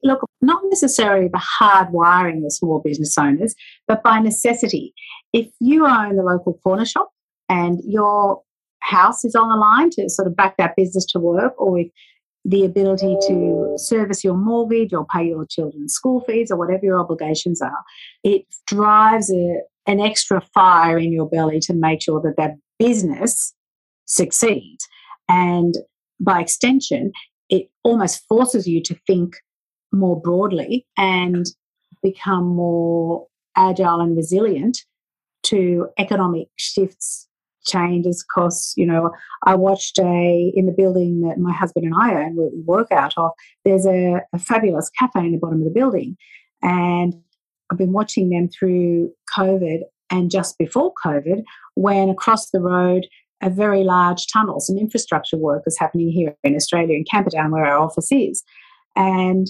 Look, 0.02 0.20
not 0.42 0.60
necessarily 0.64 1.28
the 1.28 1.38
hard 1.38 1.90
wiring 1.90 2.44
of 2.44 2.52
small 2.52 2.80
business 2.80 3.16
owners, 3.16 3.54
but 3.88 4.02
by 4.02 4.20
necessity. 4.20 4.92
If 5.32 5.48
you 5.58 5.86
own 5.86 6.16
the 6.16 6.22
local 6.22 6.54
corner 6.62 6.84
shop 6.84 7.10
and 7.48 7.80
your 7.84 8.42
house 8.86 9.24
is 9.24 9.34
on 9.34 9.48
the 9.48 9.56
line 9.56 9.90
to 9.90 10.08
sort 10.08 10.28
of 10.28 10.36
back 10.36 10.56
that 10.56 10.76
business 10.76 11.04
to 11.06 11.18
work, 11.18 11.52
or 11.58 11.72
with 11.72 11.88
the 12.44 12.64
ability 12.64 13.16
to 13.26 13.74
service 13.76 14.22
your 14.22 14.36
mortgage 14.36 14.92
or 14.92 15.04
pay 15.12 15.26
your 15.26 15.44
children's 15.44 15.92
school 15.92 16.20
fees 16.20 16.50
or 16.50 16.56
whatever 16.56 16.84
your 16.84 17.00
obligations 17.00 17.60
are, 17.60 17.82
it 18.22 18.42
drives 18.66 19.32
a, 19.32 19.58
an 19.86 19.98
extra 19.98 20.40
fire 20.54 20.96
in 20.96 21.12
your 21.12 21.28
belly 21.28 21.58
to 21.58 21.74
make 21.74 22.00
sure 22.00 22.20
that 22.20 22.36
that 22.36 22.52
business 22.78 23.52
succeeds. 24.04 24.86
And 25.28 25.74
by 26.20 26.40
extension, 26.40 27.10
it 27.48 27.68
almost 27.82 28.22
forces 28.28 28.68
you 28.68 28.80
to 28.84 28.96
think 29.08 29.34
more 29.92 30.20
broadly 30.20 30.86
and 30.96 31.46
become 32.02 32.46
more 32.46 33.26
agile 33.56 34.00
and 34.00 34.16
resilient 34.16 34.78
to 35.42 35.88
economic 35.98 36.48
shifts 36.56 37.25
changes 37.66 38.24
costs 38.34 38.74
you 38.76 38.86
know 38.86 39.10
i 39.44 39.54
watched 39.54 39.98
a 39.98 40.52
in 40.54 40.66
the 40.66 40.72
building 40.72 41.20
that 41.20 41.38
my 41.38 41.52
husband 41.52 41.84
and 41.84 41.94
i 41.94 42.14
own 42.14 42.36
we 42.36 42.62
work 42.64 42.90
out 42.92 43.14
of 43.16 43.30
there's 43.64 43.86
a, 43.86 44.20
a 44.32 44.38
fabulous 44.38 44.90
cafe 44.98 45.20
in 45.20 45.32
the 45.32 45.38
bottom 45.38 45.58
of 45.58 45.64
the 45.64 45.78
building. 45.78 46.16
And 46.62 47.14
i've 47.70 47.78
been 47.78 47.92
watching 47.92 48.30
them 48.30 48.48
through 48.48 49.12
covid 49.36 49.80
and 50.10 50.30
just 50.30 50.56
before 50.58 50.92
covid 51.04 51.42
when 51.74 52.08
across 52.08 52.50
the 52.50 52.60
road 52.60 53.06
a 53.42 53.50
very 53.50 53.84
large 53.84 54.26
tunnel 54.32 54.60
some 54.60 54.78
infrastructure 54.78 55.36
work 55.36 55.64
is 55.66 55.78
happening 55.78 56.10
here 56.10 56.34
in 56.44 56.56
australia 56.56 56.96
in 56.96 57.04
camperdown 57.10 57.50
where 57.50 57.66
our 57.66 57.78
office 57.78 58.10
is. 58.10 58.42
And 58.94 59.48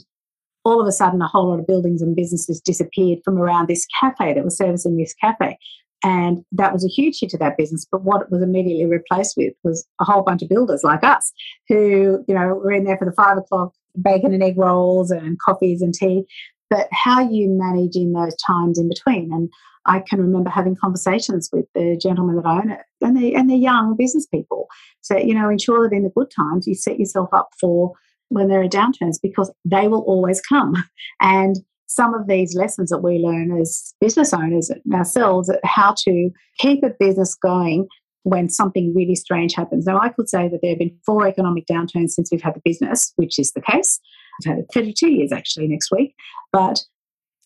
all 0.64 0.80
of 0.80 0.88
a 0.88 0.92
sudden 0.92 1.22
a 1.22 1.28
whole 1.28 1.50
lot 1.50 1.60
of 1.60 1.66
buildings 1.66 2.02
and 2.02 2.16
businesses 2.16 2.60
disappeared 2.60 3.20
from 3.24 3.38
around 3.38 3.68
this 3.68 3.86
cafe 4.00 4.34
that 4.34 4.44
was 4.44 4.56
servicing 4.56 4.96
this 4.96 5.14
cafe 5.14 5.56
and 6.04 6.44
that 6.52 6.72
was 6.72 6.84
a 6.84 6.88
huge 6.88 7.20
hit 7.20 7.30
to 7.30 7.38
that 7.38 7.56
business. 7.56 7.86
But 7.90 8.02
what 8.02 8.22
it 8.22 8.30
was 8.30 8.42
immediately 8.42 8.86
replaced 8.86 9.34
with 9.36 9.54
was 9.64 9.86
a 10.00 10.04
whole 10.04 10.22
bunch 10.22 10.42
of 10.42 10.48
builders 10.48 10.82
like 10.84 11.02
us 11.02 11.32
who, 11.68 12.24
you 12.28 12.34
know, 12.34 12.48
were 12.48 12.72
in 12.72 12.84
there 12.84 12.98
for 12.98 13.06
the 13.06 13.12
five 13.12 13.38
o'clock 13.38 13.72
bacon 14.00 14.34
and 14.34 14.42
egg 14.42 14.58
rolls 14.58 15.10
and 15.10 15.38
coffees 15.40 15.82
and 15.82 15.94
tea. 15.94 16.24
But 16.68 16.88
how 16.92 17.28
you 17.28 17.48
manage 17.48 17.96
in 17.96 18.12
those 18.12 18.36
times 18.46 18.78
in 18.78 18.88
between. 18.88 19.32
And 19.32 19.48
I 19.86 20.00
can 20.00 20.20
remember 20.20 20.50
having 20.50 20.76
conversations 20.76 21.48
with 21.52 21.66
the 21.74 21.96
gentlemen 22.00 22.36
that 22.36 22.46
own 22.46 22.70
it, 22.70 22.80
and 23.00 23.16
they 23.16 23.34
and 23.34 23.48
they're 23.48 23.56
young 23.56 23.96
business 23.96 24.26
people. 24.26 24.66
So 25.00 25.16
you 25.16 25.32
know, 25.32 25.48
ensure 25.48 25.88
that 25.88 25.94
in 25.94 26.02
the 26.02 26.10
good 26.10 26.30
times 26.36 26.66
you 26.66 26.74
set 26.74 26.98
yourself 26.98 27.28
up 27.32 27.50
for 27.60 27.92
when 28.28 28.48
there 28.48 28.60
are 28.60 28.68
downturns 28.68 29.16
because 29.22 29.52
they 29.64 29.88
will 29.88 30.02
always 30.02 30.40
come. 30.40 30.74
And 31.20 31.56
some 31.86 32.14
of 32.14 32.26
these 32.26 32.54
lessons 32.54 32.90
that 32.90 32.98
we 32.98 33.18
learn 33.18 33.58
as 33.58 33.94
business 34.00 34.32
owners 34.32 34.70
ourselves, 34.92 35.50
how 35.64 35.94
to 35.98 36.30
keep 36.58 36.82
a 36.82 36.90
business 36.98 37.34
going 37.34 37.86
when 38.24 38.48
something 38.48 38.92
really 38.94 39.14
strange 39.14 39.54
happens. 39.54 39.86
Now, 39.86 40.00
I 40.00 40.08
could 40.08 40.28
say 40.28 40.48
that 40.48 40.58
there 40.60 40.72
have 40.72 40.80
been 40.80 40.98
four 41.06 41.28
economic 41.28 41.66
downturns 41.66 42.10
since 42.10 42.28
we've 42.32 42.42
had 42.42 42.54
the 42.54 42.62
business, 42.64 43.12
which 43.14 43.38
is 43.38 43.52
the 43.52 43.60
case. 43.60 44.00
I've 44.40 44.50
had 44.50 44.58
it 44.58 44.66
32 44.74 45.10
years 45.12 45.32
actually 45.32 45.68
next 45.68 45.92
week, 45.92 46.14
but 46.52 46.82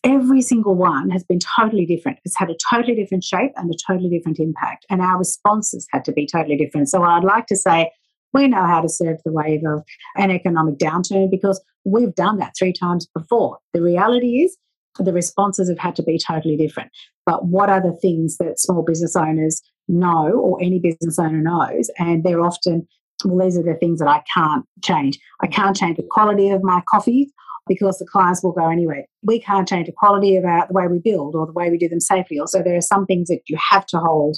every 0.03 0.41
single 0.41 0.73
one 0.73 1.11
has 1.11 1.23
been 1.23 1.39
totally 1.39 1.85
different. 1.85 2.17
It's 2.25 2.37
had 2.37 2.49
a 2.49 2.57
totally 2.73 2.95
different 2.95 3.23
shape 3.23 3.51
and 3.57 3.71
a 3.71 3.77
totally 3.87 4.09
different 4.09 4.39
impact, 4.39 4.87
and 4.89 5.01
our 5.01 5.19
responses 5.19 5.87
had 5.91 6.03
to 6.05 6.11
be 6.11 6.25
totally 6.25 6.57
different. 6.57 6.89
So, 6.89 7.03
I'd 7.03 7.23
like 7.23 7.45
to 7.47 7.55
say 7.55 7.91
we 8.33 8.47
know 8.47 8.65
how 8.65 8.81
to 8.81 8.89
surf 8.89 9.19
the 9.23 9.31
wave 9.31 9.61
of 9.65 9.83
an 10.15 10.31
economic 10.31 10.77
downturn 10.77 11.29
because 11.29 11.61
we've 11.85 12.15
done 12.15 12.37
that 12.37 12.53
three 12.57 12.73
times 12.73 13.07
before. 13.15 13.59
The 13.73 13.81
reality 13.81 14.41
is 14.41 14.57
the 14.99 15.13
responses 15.13 15.69
have 15.69 15.79
had 15.79 15.95
to 15.95 16.03
be 16.03 16.19
totally 16.19 16.57
different. 16.57 16.91
But 17.25 17.45
what 17.45 17.69
are 17.69 17.81
the 17.81 17.97
things 18.01 18.37
that 18.37 18.59
small 18.59 18.83
business 18.83 19.15
owners 19.15 19.61
know 19.91 20.31
or 20.31 20.57
any 20.61 20.79
business 20.79 21.19
owner 21.19 21.41
knows. 21.41 21.89
And 21.97 22.23
they're 22.23 22.41
often, 22.41 22.87
well, 23.25 23.45
these 23.45 23.57
are 23.57 23.63
the 23.63 23.75
things 23.75 23.99
that 23.99 24.07
I 24.07 24.23
can't 24.33 24.65
change. 24.83 25.19
I 25.41 25.47
can't 25.47 25.75
change 25.75 25.97
the 25.97 26.07
quality 26.09 26.49
of 26.49 26.63
my 26.63 26.81
coffee 26.89 27.31
because 27.67 27.99
the 27.99 28.07
clients 28.07 28.43
will 28.43 28.53
go 28.53 28.69
anyway. 28.69 29.05
We 29.21 29.39
can't 29.39 29.67
change 29.67 29.85
the 29.85 29.93
quality 29.95 30.35
of 30.35 30.45
our, 30.45 30.67
the 30.67 30.73
way 30.73 30.87
we 30.87 30.99
build 30.99 31.35
or 31.35 31.45
the 31.45 31.53
way 31.53 31.69
we 31.69 31.77
do 31.77 31.87
them 31.87 31.99
safely. 31.99 32.39
Also, 32.39 32.63
there 32.63 32.75
are 32.75 32.81
some 32.81 33.05
things 33.05 33.27
that 33.27 33.41
you 33.47 33.57
have 33.69 33.85
to 33.87 33.99
hold 33.99 34.37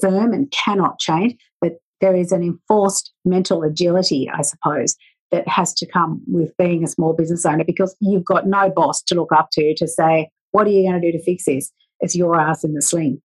firm 0.00 0.32
and 0.32 0.52
cannot 0.52 0.98
change, 0.98 1.36
but 1.60 1.74
there 2.00 2.14
is 2.14 2.30
an 2.30 2.42
enforced 2.42 3.12
mental 3.24 3.62
agility, 3.62 4.30
I 4.32 4.42
suppose, 4.42 4.96
that 5.30 5.46
has 5.48 5.74
to 5.74 5.86
come 5.86 6.22
with 6.26 6.56
being 6.56 6.84
a 6.84 6.88
small 6.88 7.12
business 7.12 7.44
owner 7.44 7.64
because 7.64 7.96
you've 8.00 8.24
got 8.24 8.46
no 8.46 8.70
boss 8.70 9.02
to 9.02 9.14
look 9.14 9.32
up 9.32 9.50
to 9.52 9.74
to 9.74 9.86
say, 9.86 10.30
what 10.52 10.66
are 10.66 10.70
you 10.70 10.88
going 10.88 11.00
to 11.00 11.12
do 11.12 11.16
to 11.16 11.22
fix 11.22 11.44
this? 11.44 11.72
It's 12.00 12.16
your 12.16 12.40
ass 12.40 12.64
in 12.64 12.74
the 12.74 12.82
sling. 12.82 13.20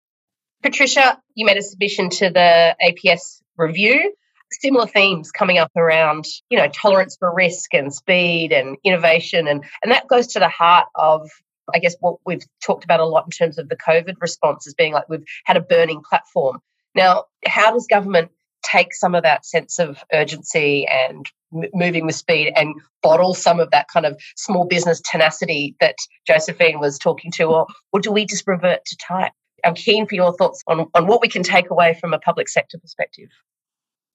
Patricia, 0.64 1.20
you 1.36 1.46
made 1.46 1.58
a 1.58 1.62
submission 1.62 2.10
to 2.10 2.30
the 2.30 2.76
APS 2.84 3.42
review. 3.58 4.14
Similar 4.52 4.88
themes 4.88 5.32
coming 5.32 5.58
up 5.58 5.72
around, 5.76 6.26
you 6.50 6.58
know, 6.58 6.68
tolerance 6.68 7.16
for 7.18 7.34
risk 7.34 7.74
and 7.74 7.94
speed 7.94 8.52
and 8.52 8.78
innovation. 8.84 9.48
And, 9.48 9.64
and 9.82 9.92
that 9.92 10.08
goes 10.08 10.28
to 10.28 10.40
the 10.40 10.50
heart 10.50 10.88
of, 10.96 11.30
I 11.74 11.80
guess, 11.80 11.96
what 12.00 12.18
we've 12.26 12.44
talked 12.64 12.84
about 12.84 13.00
a 13.00 13.06
lot 13.06 13.26
in 13.26 13.32
terms 13.32 13.58
of 13.58 13.70
the 13.70 13.78
COVID 13.78 14.16
response 14.20 14.68
as 14.68 14.74
being 14.74 14.94
like 14.94 15.08
we've 15.08 15.24
had 15.46 15.58
a 15.58 15.62
burning 15.62 16.02
platform. 16.08 16.60
Now, 16.96 17.26
how 17.46 17.72
does 17.72 17.88
government 17.88 18.32
take 18.64 18.94
some 18.94 19.16
of 19.16 19.24
that 19.24 19.46
sense 19.46 19.80
of 19.80 20.04
urgency 20.14 20.88
and 20.88 21.30
m- 21.54 21.70
moving 21.74 22.06
with 22.06 22.16
speed 22.16 22.54
and 22.56 22.76
bottle 23.02 23.34
some 23.34 23.60
of 23.60 23.72
that 23.72 23.88
kind 23.92 24.06
of 24.06 24.20
small 24.36 24.66
business 24.66 25.02
tenacity 25.02 25.76
that 25.80 25.96
Josephine 26.28 26.80
was 26.80 26.98
talking 26.98 27.32
to, 27.34 27.46
or, 27.46 27.68
or 27.92 28.00
do 28.00 28.12
we 28.12 28.26
just 28.26 28.48
revert 28.48 28.86
to 28.86 28.98
type? 28.98 29.32
I'm 29.64 29.76
keen 29.76 30.08
for 30.08 30.16
your 30.16 30.34
thoughts 30.34 30.64
on, 30.68 30.88
on 30.94 31.08
what 31.08 31.22
we 31.22 31.28
can 31.28 31.44
take 31.44 31.70
away 31.70 31.98
from 32.00 32.14
a 32.14 32.20
public 32.20 32.50
sector 32.50 32.78
perspective. 32.78 33.30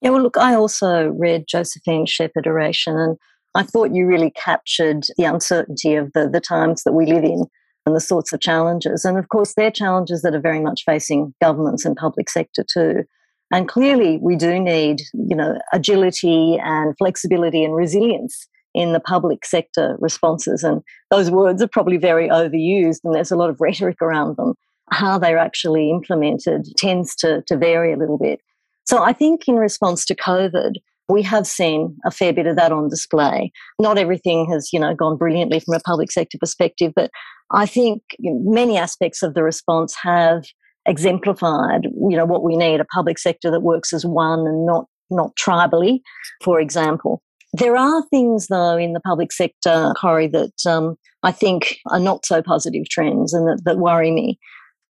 Yeah, 0.01 0.11
well, 0.11 0.21
look, 0.21 0.37
I 0.37 0.53
also 0.53 1.07
read 1.07 1.45
Josephine's 1.47 2.09
Shepherd 2.09 2.45
oration, 2.45 2.97
and 2.97 3.17
I 3.55 3.63
thought 3.63 3.95
you 3.95 4.05
really 4.05 4.31
captured 4.31 5.05
the 5.17 5.23
uncertainty 5.23 5.95
of 5.95 6.11
the, 6.13 6.29
the 6.29 6.41
times 6.41 6.83
that 6.83 6.93
we 6.93 7.05
live 7.05 7.23
in 7.23 7.45
and 7.85 7.95
the 7.95 8.01
sorts 8.01 8.33
of 8.33 8.41
challenges. 8.41 9.05
And 9.05 9.17
of 9.17 9.29
course, 9.29 9.53
they're 9.55 9.71
challenges 9.71 10.21
that 10.21 10.35
are 10.35 10.41
very 10.41 10.59
much 10.59 10.83
facing 10.85 11.33
governments 11.41 11.85
and 11.85 11.95
public 11.95 12.29
sector 12.29 12.63
too. 12.71 13.03
And 13.51 13.67
clearly, 13.67 14.19
we 14.21 14.35
do 14.35 14.59
need, 14.59 15.01
you 15.13 15.35
know, 15.35 15.57
agility 15.73 16.59
and 16.61 16.97
flexibility 16.97 17.63
and 17.63 17.75
resilience 17.75 18.47
in 18.73 18.93
the 18.93 18.99
public 18.99 19.45
sector 19.45 19.95
responses. 19.99 20.63
And 20.63 20.81
those 21.09 21.31
words 21.31 21.61
are 21.61 21.67
probably 21.67 21.97
very 21.97 22.29
overused, 22.29 22.99
and 23.03 23.15
there's 23.15 23.31
a 23.31 23.37
lot 23.37 23.49
of 23.49 23.61
rhetoric 23.61 24.01
around 24.01 24.37
them. 24.37 24.53
How 24.91 25.17
they're 25.17 25.37
actually 25.37 25.89
implemented 25.89 26.67
tends 26.77 27.15
to, 27.17 27.41
to 27.47 27.57
vary 27.57 27.93
a 27.93 27.97
little 27.97 28.17
bit. 28.17 28.39
So 28.85 29.03
I 29.03 29.13
think 29.13 29.47
in 29.47 29.55
response 29.55 30.05
to 30.05 30.15
COVID, 30.15 30.73
we 31.09 31.21
have 31.23 31.47
seen 31.47 31.97
a 32.05 32.11
fair 32.11 32.33
bit 32.33 32.47
of 32.47 32.57
that 32.57 32.71
on 32.71 32.89
display. 32.89 33.51
Not 33.79 33.97
everything 33.97 34.49
has, 34.51 34.71
you 34.73 34.79
know, 34.79 34.93
gone 34.93 35.17
brilliantly 35.17 35.59
from 35.59 35.73
a 35.73 35.79
public 35.79 36.11
sector 36.11 36.37
perspective, 36.37 36.93
but 36.95 37.11
I 37.51 37.65
think 37.65 38.01
many 38.19 38.77
aspects 38.77 39.23
of 39.23 39.33
the 39.33 39.43
response 39.43 39.95
have 40.03 40.43
exemplified, 40.87 41.83
you 41.83 42.17
know, 42.17 42.25
what 42.25 42.43
we 42.43 42.55
need, 42.55 42.79
a 42.79 42.85
public 42.85 43.19
sector 43.19 43.51
that 43.51 43.61
works 43.61 43.93
as 43.93 44.05
one 44.05 44.47
and 44.47 44.65
not 44.65 44.85
not 45.09 45.35
tribally, 45.37 46.01
for 46.43 46.59
example. 46.59 47.21
There 47.53 47.77
are 47.77 48.03
things, 48.09 48.47
though, 48.47 48.77
in 48.77 48.91
the 48.93 48.99
public 48.99 49.31
sector, 49.31 49.93
Corey, 49.99 50.27
that 50.27 50.65
um, 50.69 50.97
I 51.23 51.31
think 51.31 51.77
are 51.89 51.99
not 51.99 52.25
so 52.25 52.41
positive 52.41 52.89
trends 52.89 53.33
and 53.33 53.47
that, 53.47 53.61
that 53.63 53.77
worry 53.77 54.11
me. 54.11 54.37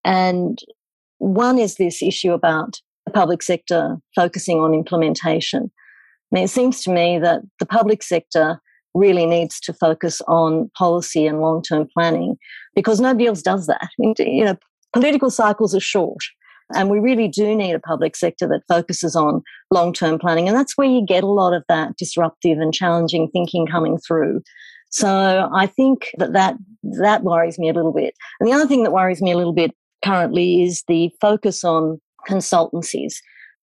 And 0.04 0.58
one 1.18 1.58
is 1.58 1.76
this 1.76 2.02
issue 2.02 2.32
about 2.32 2.80
the 3.06 3.12
public 3.12 3.42
sector 3.42 3.96
focusing 4.14 4.60
on 4.60 4.72
implementation. 4.72 5.70
I 6.32 6.34
mean, 6.34 6.44
it 6.44 6.50
seems 6.50 6.82
to 6.82 6.92
me 6.92 7.18
that 7.18 7.42
the 7.58 7.66
public 7.66 8.02
sector 8.02 8.60
really 8.94 9.26
needs 9.26 9.58
to 9.60 9.72
focus 9.72 10.22
on 10.28 10.70
policy 10.78 11.26
and 11.26 11.40
long 11.40 11.62
term 11.62 11.88
planning 11.92 12.36
because 12.74 13.00
nobody 13.00 13.26
else 13.26 13.42
does 13.42 13.66
that. 13.66 13.88
You 13.98 14.44
know, 14.44 14.56
political 14.94 15.30
cycles 15.30 15.74
are 15.74 15.80
short. 15.80 16.22
And 16.74 16.88
we 16.88 16.98
really 16.98 17.28
do 17.28 17.54
need 17.54 17.74
a 17.74 17.80
public 17.80 18.16
sector 18.16 18.48
that 18.48 18.62
focuses 18.66 19.14
on 19.14 19.42
long 19.70 19.92
term 19.92 20.18
planning. 20.18 20.48
And 20.48 20.56
that's 20.56 20.78
where 20.78 20.88
you 20.88 21.04
get 21.04 21.22
a 21.22 21.28
lot 21.28 21.52
of 21.52 21.62
that 21.68 21.96
disruptive 21.96 22.58
and 22.58 22.72
challenging 22.72 23.28
thinking 23.32 23.66
coming 23.66 23.98
through. 23.98 24.40
So 24.90 25.50
I 25.54 25.66
think 25.66 26.08
that, 26.18 26.32
that 26.32 26.56
that 26.98 27.22
worries 27.22 27.58
me 27.58 27.68
a 27.68 27.72
little 27.72 27.92
bit. 27.92 28.14
And 28.40 28.48
the 28.48 28.54
other 28.54 28.66
thing 28.66 28.84
that 28.84 28.92
worries 28.92 29.20
me 29.20 29.32
a 29.32 29.36
little 29.36 29.52
bit 29.52 29.72
currently 30.04 30.62
is 30.62 30.84
the 30.88 31.10
focus 31.20 31.64
on 31.64 32.00
consultancies. 32.28 33.16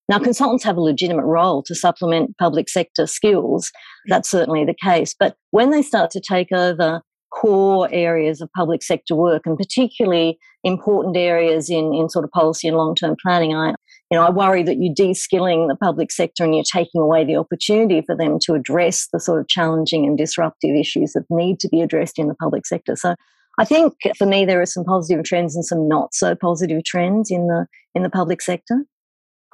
Now, 0.09 0.19
consultants 0.19 0.65
have 0.65 0.75
a 0.75 0.81
legitimate 0.81 1.23
role 1.23 1.63
to 1.63 1.73
supplement 1.73 2.37
public 2.37 2.67
sector 2.69 3.07
skills. 3.07 3.71
That's 4.07 4.29
certainly 4.29 4.65
the 4.65 4.73
case. 4.73 5.15
But 5.17 5.37
when 5.51 5.71
they 5.71 5.81
start 5.81 6.11
to 6.11 6.19
take 6.19 6.51
over 6.51 7.01
core 7.31 7.89
areas 7.91 8.41
of 8.41 8.49
public 8.55 8.83
sector 8.83 9.15
work 9.15 9.43
and 9.45 9.57
particularly 9.57 10.37
important 10.63 11.17
areas 11.17 11.69
in, 11.69 11.93
in 11.93 12.09
sort 12.09 12.25
of 12.25 12.31
policy 12.31 12.67
and 12.67 12.77
long-term 12.77 13.15
planning. 13.21 13.55
I, 13.55 13.69
you 14.11 14.17
know, 14.17 14.23
I 14.23 14.29
worry 14.29 14.63
that 14.63 14.77
you're 14.79 14.93
de-skilling 14.93 15.67
the 15.67 15.75
public 15.75 16.11
sector 16.11 16.43
and 16.43 16.53
you're 16.53 16.63
taking 16.63 17.01
away 17.01 17.23
the 17.23 17.37
opportunity 17.37 18.01
for 18.01 18.15
them 18.15 18.37
to 18.43 18.53
address 18.53 19.07
the 19.11 19.19
sort 19.19 19.39
of 19.39 19.47
challenging 19.47 20.05
and 20.05 20.17
disruptive 20.17 20.75
issues 20.75 21.13
that 21.13 21.25
need 21.29 21.59
to 21.61 21.69
be 21.69 21.81
addressed 21.81 22.19
in 22.19 22.27
the 22.27 22.35
public 22.35 22.67
sector. 22.67 22.95
So 22.95 23.15
I 23.57 23.65
think 23.65 23.93
for 24.17 24.25
me 24.25 24.45
there 24.45 24.61
are 24.61 24.65
some 24.65 24.83
positive 24.83 25.23
trends 25.23 25.55
and 25.55 25.65
some 25.65 25.87
not 25.87 26.13
so 26.13 26.35
positive 26.35 26.83
trends 26.83 27.31
in 27.31 27.47
the 27.47 27.65
in 27.93 28.03
the 28.03 28.09
public 28.09 28.41
sector. 28.41 28.85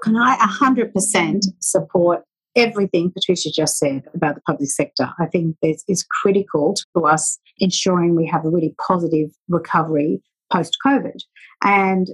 Can 0.03 0.15
I 0.15 0.37
100% 0.37 1.41
support 1.59 2.23
everything 2.57 3.11
Patricia 3.11 3.51
just 3.51 3.77
said 3.77 4.03
about 4.13 4.35
the 4.35 4.41
public 4.41 4.69
sector. 4.69 5.09
I 5.19 5.27
think 5.27 5.55
this 5.61 5.83
is 5.87 6.03
critical 6.03 6.75
to 6.95 7.05
us 7.05 7.39
ensuring 7.59 8.15
we 8.15 8.27
have 8.27 8.43
a 8.43 8.49
really 8.49 8.75
positive 8.85 9.29
recovery 9.47 10.21
post 10.51 10.77
COVID. 10.85 11.19
And 11.63 12.09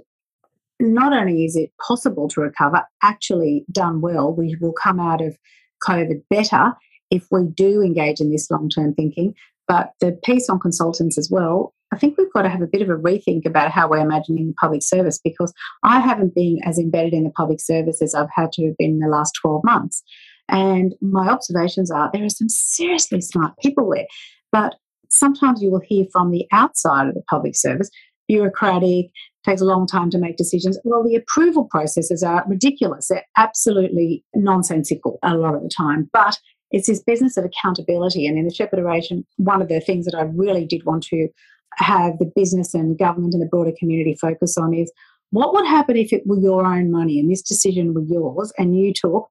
not 0.80 1.14
only 1.14 1.46
is 1.46 1.56
it 1.56 1.72
possible 1.86 2.28
to 2.30 2.42
recover, 2.42 2.84
actually 3.02 3.66
done 3.72 4.02
well, 4.02 4.34
we 4.34 4.58
will 4.60 4.74
come 4.74 5.00
out 5.00 5.22
of 5.22 5.38
COVID 5.88 6.24
better 6.30 6.74
if 7.10 7.28
we 7.32 7.44
do 7.46 7.82
engage 7.82 8.20
in 8.20 8.32
this 8.32 8.52
long 8.52 8.70
term 8.70 8.94
thinking. 8.94 9.34
But 9.68 9.94
the 10.02 10.12
piece 10.26 10.50
on 10.50 10.60
consultants 10.60 11.18
as 11.18 11.30
well, 11.32 11.74
I 11.94 11.98
think 11.98 12.18
we've 12.18 12.34
got 12.34 12.42
to 12.42 12.50
have 12.50 12.62
a 12.62 12.68
bit 12.68 12.82
of 12.82 12.90
a 12.90 12.96
rethink 12.96 13.46
about 13.46 13.72
how 13.72 13.88
we're 13.88 14.00
imagining 14.00 14.48
the 14.48 14.54
public 14.60 14.82
service 14.82 15.20
because 15.24 15.54
I 15.84 16.00
haven't 16.00 16.36
been 16.36 16.60
as 16.66 16.78
embedded 16.78 17.14
in 17.14 17.24
the 17.24 17.30
public 17.30 17.62
service 17.62 18.02
as 18.02 18.14
I've 18.14 18.32
had 18.34 18.52
to 18.54 18.66
have 18.66 18.78
been 18.78 18.92
in 18.92 19.00
the 19.00 19.08
last 19.08 19.34
12 19.42 19.64
months. 19.64 20.04
And 20.50 20.94
my 21.02 21.28
observations 21.28 21.90
are 21.90 22.10
there 22.14 22.26
are 22.26 22.30
some 22.30 22.50
seriously 22.50 23.22
smart 23.22 23.54
people 23.62 23.90
there. 23.90 24.08
But 24.52 24.76
sometimes 25.10 25.62
you 25.62 25.72
will 25.72 25.82
hear 25.82 26.06
from 26.12 26.32
the 26.32 26.46
outside 26.52 27.08
of 27.08 27.16
the 27.16 27.24
public 27.30 27.56
service, 27.56 27.90
bureaucratic, 28.28 29.08
takes 29.46 29.62
a 29.62 29.66
long 29.66 29.88
time 29.88 30.10
to 30.10 30.18
make 30.18 30.38
decisions. 30.38 30.80
Well, 30.84 31.04
the 31.04 31.16
approval 31.16 31.66
processes 31.66 32.24
are 32.24 32.44
ridiculous. 32.48 33.08
They're 33.08 33.26
absolutely 33.38 34.24
nonsensical 34.36 35.20
a 35.24 35.36
lot 35.36 35.56
of 35.56 35.64
the 35.64 35.70
time. 35.70 36.10
But 36.14 36.40
it's 36.72 36.88
this 36.88 37.04
business 37.04 37.38
of 37.38 37.46
accountability. 37.46 38.26
And 38.26 38.38
in 38.38 38.46
the 38.46 38.54
Shepherd 38.54 38.80
oration, 38.80 39.26
one 39.38 39.62
of 39.62 39.68
the 39.68 39.80
things 39.80 40.06
that 40.06 40.16
I 40.16 40.24
really 40.24 40.66
did 40.66 40.86
want 40.86 41.04
to 41.06 41.28
have 41.78 42.18
the 42.20 42.32
business 42.36 42.74
and 42.74 42.98
government 42.98 43.34
and 43.34 43.42
the 43.42 43.48
broader 43.48 43.74
community 43.78 44.18
focus 44.20 44.58
on 44.58 44.74
is 44.74 44.92
what 45.32 45.54
would 45.54 45.66
happen 45.66 45.98
if 45.98 46.14
it 46.14 46.24
were 46.26 46.40
your 46.40 46.66
own 46.66 46.92
money 46.92 47.20
and 47.20 47.32
this 47.32 47.42
decision 47.42 47.94
were 47.94 48.04
yours 48.04 48.54
and 48.58 48.78
you 48.78 48.94
took 48.94 49.28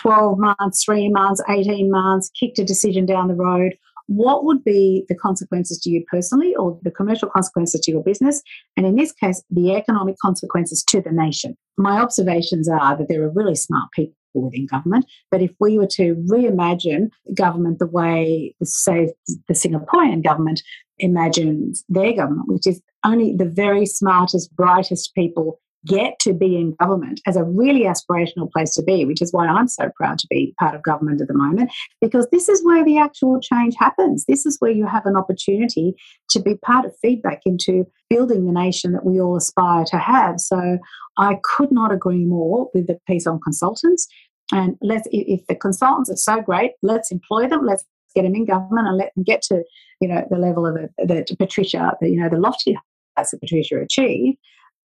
12 0.00 0.38
months, 0.38 0.84
three 0.84 1.08
months, 1.08 1.42
18 1.48 1.90
months, 1.90 2.30
kicked 2.30 2.58
a 2.58 2.64
decision 2.64 3.06
down 3.06 3.28
the 3.28 3.34
road, 3.34 3.76
what 4.10 4.44
would 4.44 4.64
be 4.64 5.04
the 5.08 5.14
consequences 5.14 5.78
to 5.78 5.88
you 5.88 6.04
personally 6.10 6.52
or 6.56 6.76
the 6.82 6.90
commercial 6.90 7.28
consequences 7.28 7.80
to 7.80 7.92
your 7.92 8.02
business? 8.02 8.42
And 8.76 8.84
in 8.84 8.96
this 8.96 9.12
case, 9.12 9.40
the 9.50 9.76
economic 9.76 10.16
consequences 10.20 10.82
to 10.88 11.00
the 11.00 11.12
nation. 11.12 11.56
My 11.78 12.00
observations 12.00 12.68
are 12.68 12.96
that 12.96 13.08
there 13.08 13.22
are 13.22 13.30
really 13.30 13.54
smart 13.54 13.92
people 13.92 14.14
within 14.34 14.66
government, 14.66 15.06
but 15.30 15.42
if 15.42 15.52
we 15.60 15.78
were 15.78 15.86
to 15.86 16.16
reimagine 16.28 17.10
government 17.34 17.78
the 17.78 17.86
way, 17.86 18.54
say, 18.64 19.12
the 19.46 19.54
Singaporean 19.54 20.24
government 20.24 20.60
imagines 20.98 21.84
their 21.88 22.12
government, 22.12 22.48
which 22.48 22.66
is 22.66 22.82
only 23.04 23.34
the 23.36 23.44
very 23.44 23.86
smartest, 23.86 24.54
brightest 24.56 25.14
people 25.14 25.60
get 25.86 26.18
to 26.20 26.34
be 26.34 26.56
in 26.56 26.74
government 26.80 27.20
as 27.26 27.36
a 27.36 27.44
really 27.44 27.84
aspirational 27.84 28.50
place 28.50 28.74
to 28.74 28.82
be, 28.82 29.04
which 29.04 29.22
is 29.22 29.32
why 29.32 29.46
I'm 29.46 29.68
so 29.68 29.90
proud 29.96 30.18
to 30.18 30.26
be 30.28 30.54
part 30.58 30.74
of 30.74 30.82
government 30.82 31.20
at 31.20 31.28
the 31.28 31.34
moment, 31.34 31.72
because 32.00 32.28
this 32.30 32.48
is 32.48 32.64
where 32.64 32.84
the 32.84 32.98
actual 32.98 33.40
change 33.40 33.74
happens. 33.78 34.24
This 34.26 34.44
is 34.44 34.56
where 34.60 34.70
you 34.70 34.86
have 34.86 35.06
an 35.06 35.16
opportunity 35.16 35.94
to 36.30 36.40
be 36.40 36.56
part 36.56 36.84
of 36.84 36.94
feedback 37.00 37.40
into 37.46 37.86
building 38.10 38.44
the 38.44 38.52
nation 38.52 38.92
that 38.92 39.06
we 39.06 39.20
all 39.20 39.36
aspire 39.36 39.84
to 39.86 39.98
have. 39.98 40.38
So 40.38 40.78
I 41.16 41.38
could 41.42 41.72
not 41.72 41.92
agree 41.92 42.24
more 42.24 42.68
with 42.74 42.86
the 42.86 42.98
piece 43.06 43.26
on 43.26 43.40
consultants. 43.40 44.06
And 44.52 44.76
let's, 44.82 45.08
if 45.12 45.46
the 45.46 45.54
consultants 45.54 46.10
are 46.10 46.16
so 46.16 46.42
great, 46.42 46.72
let's 46.82 47.10
employ 47.10 47.48
them. 47.48 47.64
Let's 47.64 47.84
get 48.14 48.22
them 48.22 48.34
in 48.34 48.44
government 48.44 48.88
and 48.88 48.96
let 48.98 49.14
them 49.14 49.24
get 49.24 49.42
to, 49.42 49.62
you 50.00 50.08
know, 50.08 50.26
the 50.28 50.36
level 50.36 50.66
of 50.66 50.74
that 50.98 51.30
Patricia, 51.38 51.96
you 52.02 52.20
know, 52.20 52.28
the 52.28 52.36
lofty 52.36 52.76
heights 53.16 53.30
that 53.30 53.40
Patricia 53.40 53.80
achieved 53.80 54.36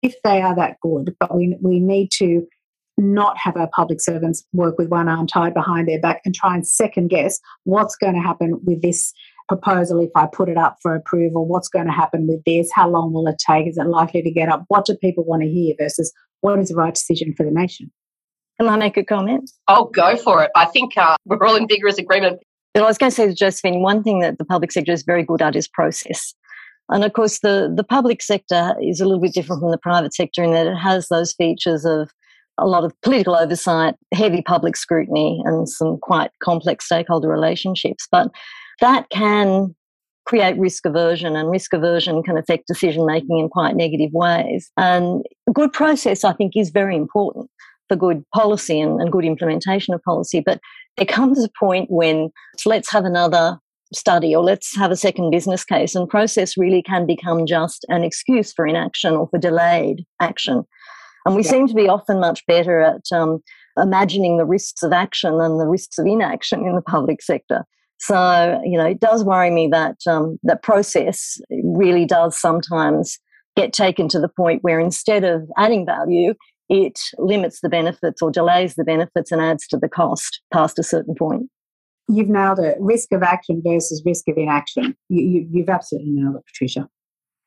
if 0.04 0.14
they 0.22 0.42
are 0.42 0.54
that 0.54 0.76
good, 0.82 1.16
but 1.18 1.34
we, 1.34 1.56
we 1.60 1.80
need 1.80 2.12
to 2.12 2.46
not 2.96 3.36
have 3.38 3.56
our 3.56 3.68
public 3.74 4.00
servants 4.00 4.44
work 4.52 4.78
with 4.78 4.88
one 4.88 5.08
arm 5.08 5.26
tied 5.26 5.54
behind 5.54 5.88
their 5.88 6.00
back 6.00 6.20
and 6.24 6.34
try 6.34 6.54
and 6.54 6.64
second 6.64 7.08
guess 7.08 7.40
what's 7.64 7.96
going 7.96 8.14
to 8.14 8.20
happen 8.20 8.60
with 8.64 8.82
this 8.82 9.12
proposal 9.48 10.00
if 10.00 10.10
I 10.14 10.26
put 10.26 10.48
it 10.48 10.56
up 10.56 10.76
for 10.80 10.94
approval? 10.94 11.46
What's 11.46 11.68
going 11.68 11.86
to 11.86 11.92
happen 11.92 12.26
with 12.26 12.42
this? 12.44 12.70
How 12.72 12.88
long 12.88 13.12
will 13.12 13.26
it 13.26 13.42
take? 13.44 13.66
Is 13.66 13.78
it 13.78 13.86
likely 13.86 14.22
to 14.22 14.30
get 14.30 14.48
up? 14.48 14.64
What 14.68 14.84
do 14.84 14.96
people 14.96 15.24
want 15.24 15.42
to 15.42 15.48
hear 15.48 15.74
versus 15.78 16.12
what 16.40 16.58
is 16.58 16.68
the 16.68 16.76
right 16.76 16.94
decision 16.94 17.34
for 17.36 17.44
the 17.44 17.50
nation? 17.50 17.90
Can 18.60 18.68
I 18.68 18.76
make 18.76 18.96
a 18.96 19.04
comment? 19.04 19.50
Oh, 19.66 19.86
go 19.86 20.16
for 20.16 20.44
it. 20.44 20.50
I 20.54 20.66
think 20.66 20.96
uh, 20.96 21.16
we're 21.24 21.44
all 21.44 21.56
in 21.56 21.66
vigorous 21.66 21.98
agreement. 21.98 22.40
Well, 22.74 22.84
I 22.84 22.88
was 22.88 22.98
going 22.98 23.10
to 23.10 23.16
say 23.16 23.26
to 23.26 23.34
Josephine, 23.34 23.82
one 23.82 24.02
thing 24.02 24.20
that 24.20 24.38
the 24.38 24.44
public 24.44 24.70
sector 24.72 24.92
is 24.92 25.02
very 25.02 25.24
good 25.24 25.42
at 25.42 25.56
is 25.56 25.66
process. 25.66 26.34
And 26.90 27.04
of 27.04 27.12
course, 27.12 27.40
the, 27.40 27.72
the 27.74 27.84
public 27.84 28.22
sector 28.22 28.74
is 28.82 29.00
a 29.00 29.04
little 29.04 29.20
bit 29.20 29.32
different 29.32 29.60
from 29.60 29.70
the 29.70 29.78
private 29.78 30.14
sector 30.14 30.42
in 30.42 30.52
that 30.52 30.66
it 30.66 30.76
has 30.76 31.08
those 31.08 31.32
features 31.32 31.84
of 31.84 32.10
a 32.58 32.66
lot 32.66 32.84
of 32.84 32.92
political 33.00 33.34
oversight, 33.34 33.94
heavy 34.12 34.42
public 34.42 34.76
scrutiny, 34.76 35.42
and 35.44 35.68
some 35.68 35.98
quite 35.98 36.30
complex 36.42 36.84
stakeholder 36.84 37.28
relationships. 37.28 38.06
But 38.10 38.30
that 38.80 39.08
can 39.10 39.74
create 40.26 40.56
risk 40.56 40.86
aversion, 40.86 41.36
and 41.36 41.50
risk 41.50 41.72
aversion 41.72 42.22
can 42.22 42.38
affect 42.38 42.66
decision 42.66 43.06
making 43.06 43.38
in 43.38 43.48
quite 43.48 43.76
negative 43.76 44.10
ways. 44.12 44.70
And 44.76 45.24
good 45.52 45.72
process, 45.72 46.24
I 46.24 46.32
think, 46.32 46.52
is 46.56 46.70
very 46.70 46.96
important 46.96 47.50
for 47.88 47.96
good 47.96 48.24
policy 48.34 48.80
and, 48.80 49.00
and 49.00 49.12
good 49.12 49.24
implementation 49.24 49.92
of 49.92 50.02
policy. 50.02 50.40
But 50.40 50.60
there 50.96 51.06
comes 51.06 51.42
a 51.42 51.50
point 51.58 51.90
when 51.90 52.30
let's 52.64 52.90
have 52.90 53.04
another 53.04 53.58
study 53.92 54.34
or 54.34 54.42
let's 54.42 54.74
have 54.76 54.90
a 54.90 54.96
second 54.96 55.30
business 55.30 55.64
case, 55.64 55.94
and 55.94 56.08
process 56.08 56.56
really 56.56 56.82
can 56.82 57.06
become 57.06 57.46
just 57.46 57.84
an 57.88 58.02
excuse 58.02 58.52
for 58.52 58.66
inaction 58.66 59.14
or 59.14 59.28
for 59.28 59.38
delayed 59.38 60.04
action. 60.20 60.64
And 61.26 61.34
we 61.34 61.42
yeah. 61.42 61.50
seem 61.50 61.68
to 61.68 61.74
be 61.74 61.88
often 61.88 62.20
much 62.20 62.44
better 62.46 62.80
at 62.80 63.02
um, 63.12 63.40
imagining 63.76 64.36
the 64.36 64.44
risks 64.44 64.82
of 64.82 64.92
action 64.92 65.38
than 65.38 65.58
the 65.58 65.66
risks 65.66 65.98
of 65.98 66.06
inaction 66.06 66.66
in 66.66 66.74
the 66.74 66.82
public 66.82 67.22
sector. 67.22 67.64
So, 67.98 68.60
you 68.64 68.76
know, 68.76 68.86
it 68.86 69.00
does 69.00 69.24
worry 69.24 69.50
me 69.50 69.68
that 69.68 69.96
um, 70.06 70.38
that 70.42 70.62
process 70.62 71.40
really 71.50 72.04
does 72.04 72.38
sometimes 72.38 73.18
get 73.56 73.72
taken 73.72 74.08
to 74.08 74.20
the 74.20 74.28
point 74.28 74.62
where 74.62 74.80
instead 74.80 75.24
of 75.24 75.42
adding 75.56 75.86
value, 75.86 76.34
it 76.68 76.98
limits 77.18 77.60
the 77.60 77.68
benefits 77.68 78.20
or 78.20 78.30
delays 78.30 78.74
the 78.74 78.84
benefits 78.84 79.30
and 79.30 79.40
adds 79.40 79.66
to 79.68 79.78
the 79.78 79.88
cost 79.88 80.40
past 80.52 80.78
a 80.78 80.82
certain 80.82 81.14
point. 81.14 81.48
You've 82.08 82.28
nailed 82.28 82.58
it. 82.58 82.76
Risk 82.80 83.12
of 83.12 83.22
action 83.22 83.62
versus 83.64 84.02
risk 84.04 84.28
of 84.28 84.36
inaction. 84.36 84.96
You, 85.08 85.46
you, 85.50 85.60
have 85.60 85.74
absolutely 85.74 86.10
nailed 86.10 86.36
it, 86.36 86.46
Patricia. 86.46 86.88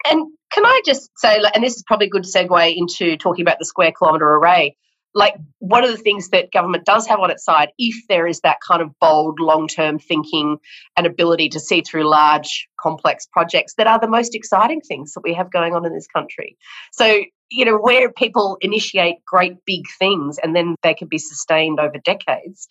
And 0.09 0.25
can 0.51 0.65
I 0.65 0.81
just 0.85 1.09
say, 1.17 1.39
and 1.53 1.63
this 1.63 1.75
is 1.75 1.83
probably 1.85 2.07
a 2.07 2.09
good 2.09 2.23
segue 2.23 2.75
into 2.75 3.17
talking 3.17 3.43
about 3.43 3.59
the 3.59 3.65
square 3.65 3.91
kilometre 3.91 4.25
array 4.25 4.75
like 5.17 5.35
one 5.57 5.83
of 5.83 5.89
the 5.89 5.97
things 5.97 6.29
that 6.29 6.51
government 6.51 6.85
does 6.85 7.07
have 7.07 7.19
on 7.19 7.31
its 7.31 7.43
side 7.43 7.69
if 7.79 7.95
there 8.07 8.27
is 8.27 8.39
that 8.41 8.57
kind 8.65 8.81
of 8.81 8.91
bold 8.99 9.39
long-term 9.39 9.97
thinking 9.97 10.57
and 10.95 11.07
ability 11.07 11.49
to 11.49 11.59
see 11.59 11.81
through 11.81 12.07
large 12.07 12.67
complex 12.79 13.27
projects 13.31 13.73
that 13.77 13.87
are 13.87 13.99
the 13.99 14.07
most 14.07 14.35
exciting 14.35 14.79
things 14.81 15.13
that 15.13 15.23
we 15.23 15.33
have 15.33 15.51
going 15.51 15.73
on 15.73 15.85
in 15.85 15.93
this 15.93 16.07
country 16.07 16.55
so 16.93 17.21
you 17.49 17.65
know 17.65 17.77
where 17.77 18.11
people 18.11 18.57
initiate 18.61 19.23
great 19.25 19.55
big 19.65 19.83
things 19.97 20.37
and 20.43 20.55
then 20.55 20.75
they 20.83 20.93
can 20.93 21.07
be 21.07 21.17
sustained 21.17 21.79
over 21.79 21.97
decades 22.03 22.67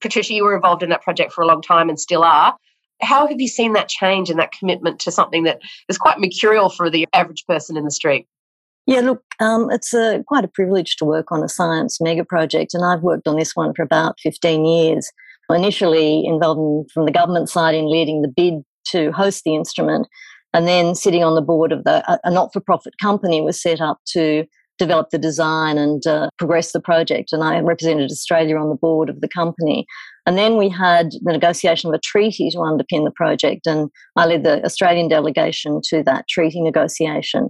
patricia 0.00 0.34
you 0.34 0.44
were 0.44 0.54
involved 0.54 0.82
in 0.82 0.90
that 0.90 1.02
project 1.02 1.32
for 1.32 1.42
a 1.42 1.46
long 1.46 1.62
time 1.62 1.88
and 1.88 2.00
still 2.00 2.22
are 2.22 2.56
how 3.00 3.26
have 3.28 3.40
you 3.40 3.48
seen 3.48 3.74
that 3.74 3.88
change 3.88 4.28
and 4.28 4.38
that 4.38 4.52
commitment 4.52 4.98
to 4.98 5.12
something 5.12 5.44
that 5.44 5.60
is 5.88 5.98
quite 5.98 6.18
mercurial 6.18 6.68
for 6.68 6.90
the 6.90 7.06
average 7.12 7.44
person 7.46 7.76
in 7.76 7.84
the 7.84 7.90
street 7.90 8.26
yeah, 8.88 9.00
look, 9.00 9.22
um, 9.38 9.70
it's 9.70 9.92
a, 9.92 10.24
quite 10.26 10.46
a 10.46 10.48
privilege 10.48 10.96
to 10.96 11.04
work 11.04 11.30
on 11.30 11.44
a 11.44 11.48
science 11.48 12.00
mega 12.00 12.24
project, 12.24 12.72
and 12.72 12.82
I've 12.82 13.02
worked 13.02 13.28
on 13.28 13.36
this 13.36 13.54
one 13.54 13.74
for 13.74 13.82
about 13.82 14.18
15 14.20 14.64
years. 14.64 15.10
Initially 15.50 16.24
involved 16.24 16.90
from 16.92 17.04
the 17.04 17.12
government 17.12 17.50
side 17.50 17.74
in 17.74 17.90
leading 17.90 18.22
the 18.22 18.32
bid 18.34 18.64
to 18.86 19.12
host 19.12 19.44
the 19.44 19.54
instrument, 19.54 20.08
and 20.54 20.66
then 20.66 20.94
sitting 20.94 21.22
on 21.22 21.34
the 21.34 21.42
board 21.42 21.70
of 21.70 21.84
the 21.84 22.18
a 22.24 22.30
not 22.30 22.50
for 22.50 22.60
profit 22.60 22.94
company 22.98 23.42
was 23.42 23.60
set 23.60 23.82
up 23.82 23.98
to 24.12 24.46
develop 24.78 25.10
the 25.10 25.18
design 25.18 25.76
and 25.76 26.06
uh, 26.06 26.30
progress 26.38 26.72
the 26.72 26.80
project. 26.80 27.32
And 27.32 27.42
I 27.42 27.60
represented 27.60 28.10
Australia 28.10 28.56
on 28.56 28.68
the 28.68 28.76
board 28.76 29.08
of 29.08 29.20
the 29.20 29.28
company. 29.28 29.86
And 30.26 30.38
then 30.38 30.56
we 30.56 30.68
had 30.68 31.10
the 31.22 31.32
negotiation 31.32 31.88
of 31.88 31.94
a 31.94 32.00
treaty 32.00 32.50
to 32.50 32.58
underpin 32.58 33.04
the 33.04 33.12
project, 33.14 33.66
and 33.66 33.90
I 34.16 34.26
led 34.26 34.44
the 34.44 34.64
Australian 34.64 35.08
delegation 35.08 35.80
to 35.88 36.02
that 36.04 36.28
treaty 36.28 36.60
negotiation. 36.60 37.48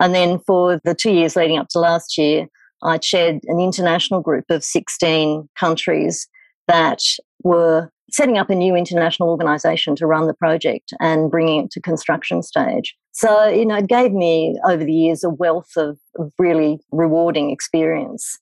And 0.00 0.14
then 0.14 0.38
for 0.46 0.80
the 0.84 0.94
two 0.94 1.12
years 1.12 1.36
leading 1.36 1.58
up 1.58 1.68
to 1.70 1.78
last 1.78 2.16
year, 2.16 2.46
I 2.82 2.98
chaired 2.98 3.40
an 3.44 3.60
international 3.60 4.20
group 4.20 4.46
of 4.48 4.64
16 4.64 5.48
countries 5.58 6.26
that 6.68 7.02
were 7.42 7.90
setting 8.12 8.38
up 8.38 8.50
a 8.50 8.54
new 8.54 8.74
international 8.74 9.30
organization 9.30 9.96
to 9.96 10.06
run 10.06 10.26
the 10.26 10.34
project 10.34 10.92
and 11.00 11.30
bringing 11.30 11.64
it 11.64 11.70
to 11.72 11.80
construction 11.80 12.42
stage. 12.42 12.96
So, 13.12 13.48
you 13.48 13.66
know, 13.66 13.76
it 13.76 13.86
gave 13.86 14.12
me 14.12 14.56
over 14.64 14.84
the 14.84 14.92
years 14.92 15.24
a 15.24 15.30
wealth 15.30 15.70
of, 15.76 15.98
of 16.18 16.32
really 16.38 16.80
rewarding 16.92 17.50
experience. 17.50 18.38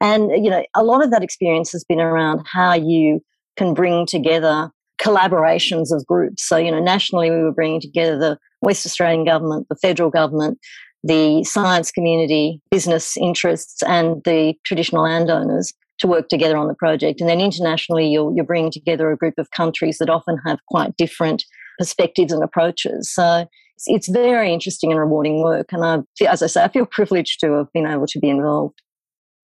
And, 0.00 0.30
you 0.44 0.50
know, 0.50 0.64
a 0.74 0.84
lot 0.84 1.02
of 1.02 1.10
that 1.10 1.22
experience 1.22 1.72
has 1.72 1.84
been 1.84 2.00
around 2.00 2.46
how 2.50 2.74
you 2.74 3.20
can 3.56 3.74
bring 3.74 4.06
together 4.06 4.70
collaborations 5.00 5.92
of 5.92 6.06
groups. 6.06 6.42
So, 6.44 6.56
you 6.56 6.70
know, 6.70 6.80
nationally, 6.80 7.30
we 7.30 7.42
were 7.42 7.52
bringing 7.52 7.80
together 7.80 8.18
the 8.18 8.38
West 8.62 8.86
Australian 8.86 9.24
government, 9.24 9.66
the 9.68 9.76
federal 9.76 10.10
government, 10.10 10.58
the 11.04 11.44
science 11.44 11.90
community, 11.90 12.60
business 12.70 13.16
interests, 13.16 13.82
and 13.84 14.22
the 14.24 14.54
traditional 14.64 15.02
landowners 15.02 15.72
to 15.98 16.06
work 16.06 16.28
together 16.28 16.56
on 16.56 16.68
the 16.68 16.74
project. 16.74 17.20
And 17.20 17.28
then 17.28 17.40
internationally, 17.40 18.08
you're, 18.08 18.32
you're 18.34 18.44
bringing 18.44 18.70
together 18.70 19.10
a 19.10 19.16
group 19.16 19.34
of 19.38 19.50
countries 19.50 19.98
that 19.98 20.10
often 20.10 20.38
have 20.46 20.58
quite 20.68 20.96
different 20.96 21.44
perspectives 21.78 22.32
and 22.32 22.42
approaches. 22.42 23.12
So 23.12 23.46
it's, 23.76 23.84
it's 23.86 24.08
very 24.08 24.52
interesting 24.52 24.90
and 24.90 25.00
rewarding 25.00 25.42
work. 25.42 25.72
And 25.72 25.84
I, 25.84 26.26
as 26.26 26.42
I 26.42 26.46
say, 26.46 26.64
I 26.64 26.68
feel 26.68 26.86
privileged 26.86 27.40
to 27.40 27.52
have 27.52 27.72
been 27.72 27.86
able 27.86 28.06
to 28.06 28.18
be 28.18 28.28
involved. 28.28 28.80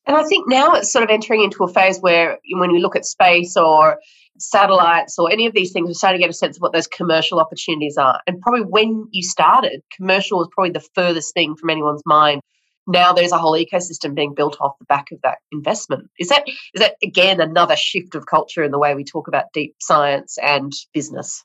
And 0.07 0.17
I 0.17 0.25
think 0.25 0.49
now 0.49 0.75
it's 0.75 0.93
sort 0.93 1.03
of 1.03 1.11
entering 1.11 1.43
into 1.43 1.65
a 1.65 1.69
phase 1.69 1.99
where 1.99 2.39
when 2.53 2.71
you 2.71 2.79
look 2.79 2.95
at 2.95 3.07
space 3.07 3.57
or 3.57 3.99
satellites 4.39 5.19
or 5.19 5.33
any 5.33 5.47
of 5.47 5.55
these 5.55 5.73
things, 5.73 5.87
we're 5.87 5.95
starting 5.95 6.21
to 6.21 6.25
get 6.25 6.31
a 6.31 6.35
sense 6.35 6.57
of 6.57 6.61
what 6.61 6.73
those 6.73 6.87
commercial 6.87 7.41
opportunities 7.41 7.97
are. 7.97 8.21
And 8.27 8.41
probably 8.41 8.63
when 8.63 9.07
you 9.13 9.23
started, 9.23 9.81
commercial 9.97 10.39
was 10.39 10.49
probably 10.53 10.73
the 10.73 10.87
furthest 10.95 11.33
thing 11.33 11.57
from 11.57 11.71
anyone's 11.71 12.03
mind. 12.05 12.43
Now 12.87 13.13
there's 13.13 13.33
a 13.33 13.39
whole 13.39 13.53
ecosystem 13.53 14.15
being 14.15 14.35
built 14.35 14.57
off 14.61 14.79
the 14.79 14.85
back 14.87 15.11
of 15.13 15.21
that 15.23 15.39
investment. 15.53 16.11
Is 16.19 16.29
that 16.29 16.47
is 16.47 16.81
that 16.81 16.97
again 17.03 17.41
another 17.41 17.77
shift 17.77 18.15
of 18.15 18.27
culture 18.27 18.63
in 18.63 18.71
the 18.71 18.79
way 18.79 18.95
we 18.95 19.05
talk 19.05 19.29
about 19.29 19.53
deep 19.53 19.77
science 19.81 20.37
and 20.43 20.73
business? 20.93 21.45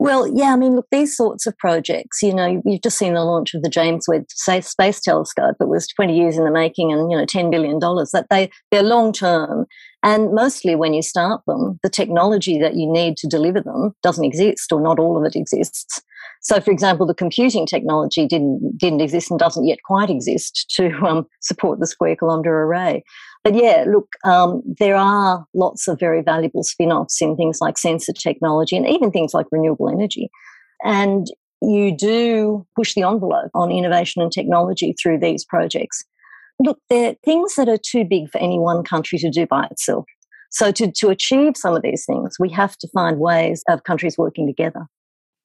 Well, 0.00 0.26
yeah, 0.26 0.54
I 0.54 0.56
mean, 0.56 0.76
look, 0.76 0.86
these 0.90 1.14
sorts 1.14 1.46
of 1.46 1.58
projects, 1.58 2.22
you 2.22 2.32
know, 2.32 2.62
you've 2.64 2.80
just 2.80 2.96
seen 2.96 3.12
the 3.12 3.22
launch 3.22 3.52
of 3.52 3.62
the 3.62 3.68
James 3.68 4.06
Webb 4.08 4.24
Space 4.30 4.98
Telescope. 4.98 5.56
It 5.60 5.68
was 5.68 5.86
20 5.88 6.16
years 6.16 6.38
in 6.38 6.44
the 6.44 6.50
making 6.50 6.90
and, 6.90 7.10
you 7.10 7.18
know, 7.18 7.26
$10 7.26 7.50
billion. 7.50 7.78
That 7.80 8.24
they, 8.30 8.50
they're 8.70 8.82
long 8.82 9.12
term. 9.12 9.66
And 10.02 10.32
mostly 10.32 10.74
when 10.74 10.94
you 10.94 11.02
start 11.02 11.42
them, 11.46 11.78
the 11.82 11.90
technology 11.90 12.58
that 12.60 12.76
you 12.76 12.90
need 12.90 13.18
to 13.18 13.28
deliver 13.28 13.60
them 13.60 13.94
doesn't 14.02 14.24
exist 14.24 14.72
or 14.72 14.80
not 14.80 14.98
all 14.98 15.18
of 15.18 15.24
it 15.26 15.36
exists. 15.36 16.00
So, 16.42 16.58
for 16.58 16.70
example, 16.70 17.06
the 17.06 17.14
computing 17.14 17.66
technology 17.66 18.26
didn't, 18.26 18.78
didn't 18.78 19.02
exist 19.02 19.30
and 19.30 19.38
doesn't 19.38 19.66
yet 19.66 19.78
quite 19.84 20.08
exist 20.08 20.72
to 20.76 20.90
um, 21.06 21.26
support 21.40 21.80
the 21.80 21.86
square 21.86 22.16
kilometre 22.16 22.62
array. 22.62 23.04
But 23.44 23.54
yeah, 23.54 23.84
look, 23.86 24.08
um, 24.24 24.62
there 24.78 24.96
are 24.96 25.44
lots 25.54 25.86
of 25.86 26.00
very 26.00 26.22
valuable 26.22 26.62
spin 26.62 26.92
offs 26.92 27.20
in 27.20 27.36
things 27.36 27.58
like 27.60 27.76
sensor 27.76 28.14
technology 28.14 28.76
and 28.76 28.86
even 28.86 29.10
things 29.10 29.34
like 29.34 29.46
renewable 29.52 29.90
energy. 29.90 30.30
And 30.82 31.26
you 31.60 31.94
do 31.94 32.66
push 32.74 32.94
the 32.94 33.02
envelope 33.02 33.50
on 33.54 33.70
innovation 33.70 34.22
and 34.22 34.32
technology 34.32 34.94
through 35.00 35.18
these 35.18 35.44
projects. 35.44 36.02
Look, 36.58 36.78
they're 36.88 37.16
things 37.22 37.54
that 37.56 37.68
are 37.68 37.78
too 37.78 38.04
big 38.04 38.30
for 38.30 38.38
any 38.38 38.58
one 38.58 38.82
country 38.82 39.18
to 39.18 39.30
do 39.30 39.46
by 39.46 39.66
itself. 39.70 40.06
So, 40.50 40.72
to, 40.72 40.90
to 40.90 41.10
achieve 41.10 41.56
some 41.56 41.76
of 41.76 41.82
these 41.82 42.04
things, 42.06 42.36
we 42.40 42.50
have 42.50 42.76
to 42.78 42.88
find 42.88 43.18
ways 43.18 43.62
of 43.68 43.84
countries 43.84 44.18
working 44.18 44.46
together 44.46 44.86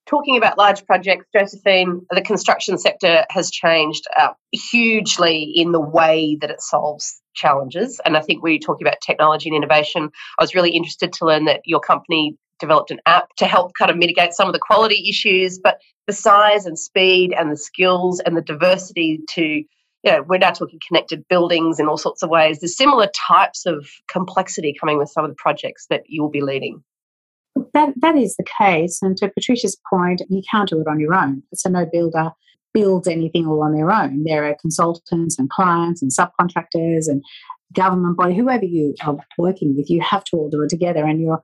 talking 0.06 0.38
about 0.38 0.58
large 0.58 0.86
projects, 0.86 1.26
Josephine, 1.36 2.06
the 2.12 2.22
construction 2.22 2.78
sector 2.78 3.26
has 3.30 3.50
changed 3.50 4.06
uh, 4.18 4.30
hugely 4.52 5.52
in 5.56 5.72
the 5.72 5.80
way 5.80 6.38
that 6.42 6.50
it 6.50 6.62
solves 6.62 7.22
challenges. 7.34 8.00
And 8.06 8.16
I 8.16 8.22
think 8.22 8.44
we 8.44 8.56
are 8.56 8.60
talking 8.60 8.88
about 8.88 9.02
technology 9.06 9.50
and 9.50 9.56
innovation. 9.56 10.10
I 10.40 10.44
was 10.44 10.56
really 10.56 10.72
interested 10.72 11.12
to 11.14 11.26
learn 11.26 11.46
that 11.46 11.62
your 11.66 11.80
company 11.80 12.38
developed 12.60 12.92
an 12.92 13.00
app 13.06 13.28
to 13.38 13.46
help 13.46 13.74
kind 13.78 13.92
of 13.92 13.98
mitigate 13.98 14.34
some 14.34 14.48
of 14.48 14.54
the 14.54 14.60
quality 14.60 15.10
issues, 15.10 15.60
but 15.60 15.80
the 16.08 16.14
size 16.14 16.66
and 16.66 16.80
speed 16.80 17.34
and 17.38 17.52
the 17.52 17.58
skills 17.58 18.20
and 18.22 18.38
the 18.38 18.42
diversity 18.42 19.20
to, 19.32 19.44
you 19.44 19.66
know, 20.06 20.24
we're 20.28 20.38
now 20.38 20.52
talking 20.52 20.80
connected 20.88 21.28
buildings 21.28 21.80
in 21.80 21.88
all 21.88 21.98
sorts 21.98 22.24
of 22.24 22.30
ways. 22.30 22.60
There's 22.60 22.78
similar 22.78 23.08
types 23.28 23.66
of 23.66 23.88
complexity 24.10 24.74
coming 24.80 24.98
with 24.98 25.10
some 25.10 25.26
of 25.26 25.32
the 25.32 25.36
projects 25.36 25.88
that 25.90 26.04
you'll 26.08 26.30
be 26.30 26.42
leading. 26.42 26.84
That, 27.74 27.94
that 27.98 28.16
is 28.16 28.36
the 28.36 28.46
case. 28.58 29.00
And 29.02 29.16
to 29.18 29.30
Patricia's 29.30 29.78
point, 29.90 30.22
you 30.30 30.42
can't 30.50 30.70
do 30.70 30.82
it 30.82 30.88
on 30.88 31.00
your 31.00 31.14
own. 31.14 31.44
So 31.54 31.70
no 31.70 31.86
builder 31.86 32.32
builds 32.74 33.08
anything 33.08 33.48
all 33.48 33.64
on 33.64 33.74
their 33.74 33.92
own. 33.92 34.24
There 34.26 34.46
are 34.46 34.56
consultants 34.60 35.40
and 35.40 35.50
clients 35.50 36.02
and 36.02 36.12
subcontractors 36.12 37.08
and 37.08 37.24
government 37.74 38.18
body, 38.18 38.36
whoever 38.36 38.66
you 38.66 38.96
are 39.04 39.18
working 39.38 39.76
with, 39.76 39.90
you 39.90 40.02
have 40.02 40.24
to 40.26 40.38
all 40.38 40.50
do 40.50 40.62
it 40.62 40.70
together 40.70 41.06
and 41.06 41.22
you're 41.22 41.42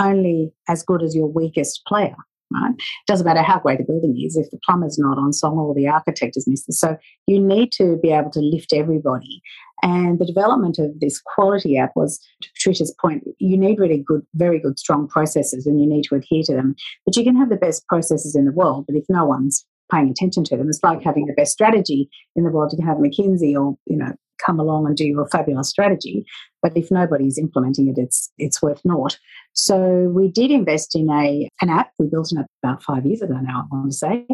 only 0.00 0.52
as 0.68 0.82
good 0.82 1.02
as 1.02 1.14
your 1.14 1.26
weakest 1.26 1.84
player. 1.86 2.16
Right? 2.60 2.74
It 2.74 3.06
doesn't 3.06 3.26
matter 3.26 3.42
how 3.42 3.58
great 3.58 3.78
the 3.78 3.84
building 3.84 4.20
is 4.24 4.36
if 4.36 4.50
the 4.50 4.58
plumber's 4.64 4.98
not 4.98 5.18
on 5.18 5.32
song 5.32 5.58
or 5.58 5.74
the 5.74 5.88
architect 5.88 6.36
is 6.36 6.46
missing. 6.48 6.72
So 6.72 6.96
you 7.26 7.40
need 7.40 7.72
to 7.72 7.98
be 8.02 8.10
able 8.12 8.30
to 8.30 8.40
lift 8.40 8.72
everybody. 8.72 9.42
And 9.82 10.18
the 10.18 10.26
development 10.26 10.78
of 10.78 10.98
this 11.00 11.20
quality 11.20 11.76
app 11.76 11.92
was, 11.94 12.18
to 12.42 12.48
Patricia's 12.54 12.94
point, 13.00 13.24
you 13.38 13.58
need 13.58 13.78
really 13.78 13.98
good, 13.98 14.22
very 14.34 14.58
good, 14.58 14.78
strong 14.78 15.06
processes 15.06 15.66
and 15.66 15.80
you 15.80 15.86
need 15.86 16.04
to 16.04 16.14
adhere 16.14 16.42
to 16.44 16.54
them. 16.54 16.74
But 17.04 17.16
you 17.16 17.24
can 17.24 17.36
have 17.36 17.50
the 17.50 17.56
best 17.56 17.86
processes 17.86 18.34
in 18.34 18.46
the 18.46 18.52
world, 18.52 18.86
but 18.86 18.96
if 18.96 19.04
no 19.08 19.26
one's 19.26 19.66
paying 19.92 20.08
attention 20.08 20.44
to 20.44 20.56
them, 20.56 20.68
it's 20.68 20.82
like 20.82 21.02
having 21.02 21.26
the 21.26 21.34
best 21.34 21.52
strategy 21.52 22.08
in 22.34 22.44
the 22.44 22.50
world. 22.50 22.70
Can 22.70 22.84
have 22.84 22.96
McKinsey 22.96 23.54
or, 23.54 23.76
you 23.86 23.96
know, 23.96 24.14
come 24.44 24.60
along 24.60 24.86
and 24.86 24.96
do 24.96 25.06
your 25.06 25.26
fabulous 25.28 25.68
strategy. 25.68 26.24
But 26.62 26.76
if 26.76 26.90
nobody's 26.90 27.38
implementing 27.38 27.88
it, 27.88 27.98
it's 27.98 28.30
it's 28.38 28.60
worth 28.60 28.84
naught. 28.84 29.18
So 29.52 30.10
we 30.14 30.28
did 30.28 30.50
invest 30.50 30.94
in 30.96 31.10
a 31.10 31.48
an 31.60 31.70
app. 31.70 31.92
We 31.98 32.06
built 32.06 32.32
an 32.32 32.38
app 32.38 32.46
about 32.62 32.82
five 32.82 33.06
years 33.06 33.22
ago 33.22 33.34
now, 33.34 33.68
I 33.72 33.74
want 33.74 33.90
to 33.90 33.96
say, 33.96 34.26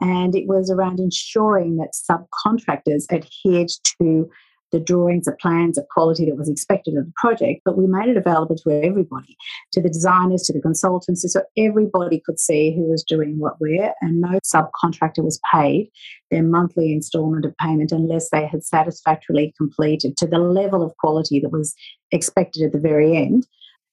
and 0.00 0.34
it 0.34 0.46
was 0.46 0.70
around 0.70 1.00
ensuring 1.00 1.76
that 1.78 1.92
subcontractors 1.94 3.06
adhered 3.10 3.70
to 4.00 4.30
the 4.72 4.80
drawings, 4.80 5.26
the 5.26 5.32
plans, 5.32 5.76
the 5.76 5.86
quality 5.90 6.26
that 6.26 6.36
was 6.36 6.48
expected 6.48 6.96
of 6.96 7.06
the 7.06 7.12
project, 7.16 7.62
but 7.64 7.76
we 7.76 7.86
made 7.86 8.08
it 8.08 8.16
available 8.16 8.56
to 8.56 8.70
everybody, 8.82 9.36
to 9.72 9.80
the 9.80 9.88
designers, 9.88 10.42
to 10.42 10.52
the 10.52 10.60
consultants, 10.60 11.24
so 11.30 11.42
everybody 11.56 12.22
could 12.24 12.38
see 12.38 12.74
who 12.74 12.82
was 12.82 13.04
doing 13.04 13.38
what 13.38 13.54
where, 13.58 13.94
and 14.00 14.20
no 14.20 14.38
subcontractor 14.44 15.24
was 15.24 15.40
paid 15.52 15.90
their 16.30 16.42
monthly 16.42 16.92
installment 16.92 17.44
of 17.44 17.56
payment 17.58 17.92
unless 17.92 18.30
they 18.30 18.46
had 18.46 18.64
satisfactorily 18.64 19.52
completed 19.56 20.16
to 20.16 20.26
the 20.26 20.38
level 20.38 20.82
of 20.82 20.96
quality 20.98 21.40
that 21.40 21.50
was 21.50 21.74
expected 22.12 22.62
at 22.62 22.72
the 22.72 22.78
very 22.78 23.16
end 23.16 23.46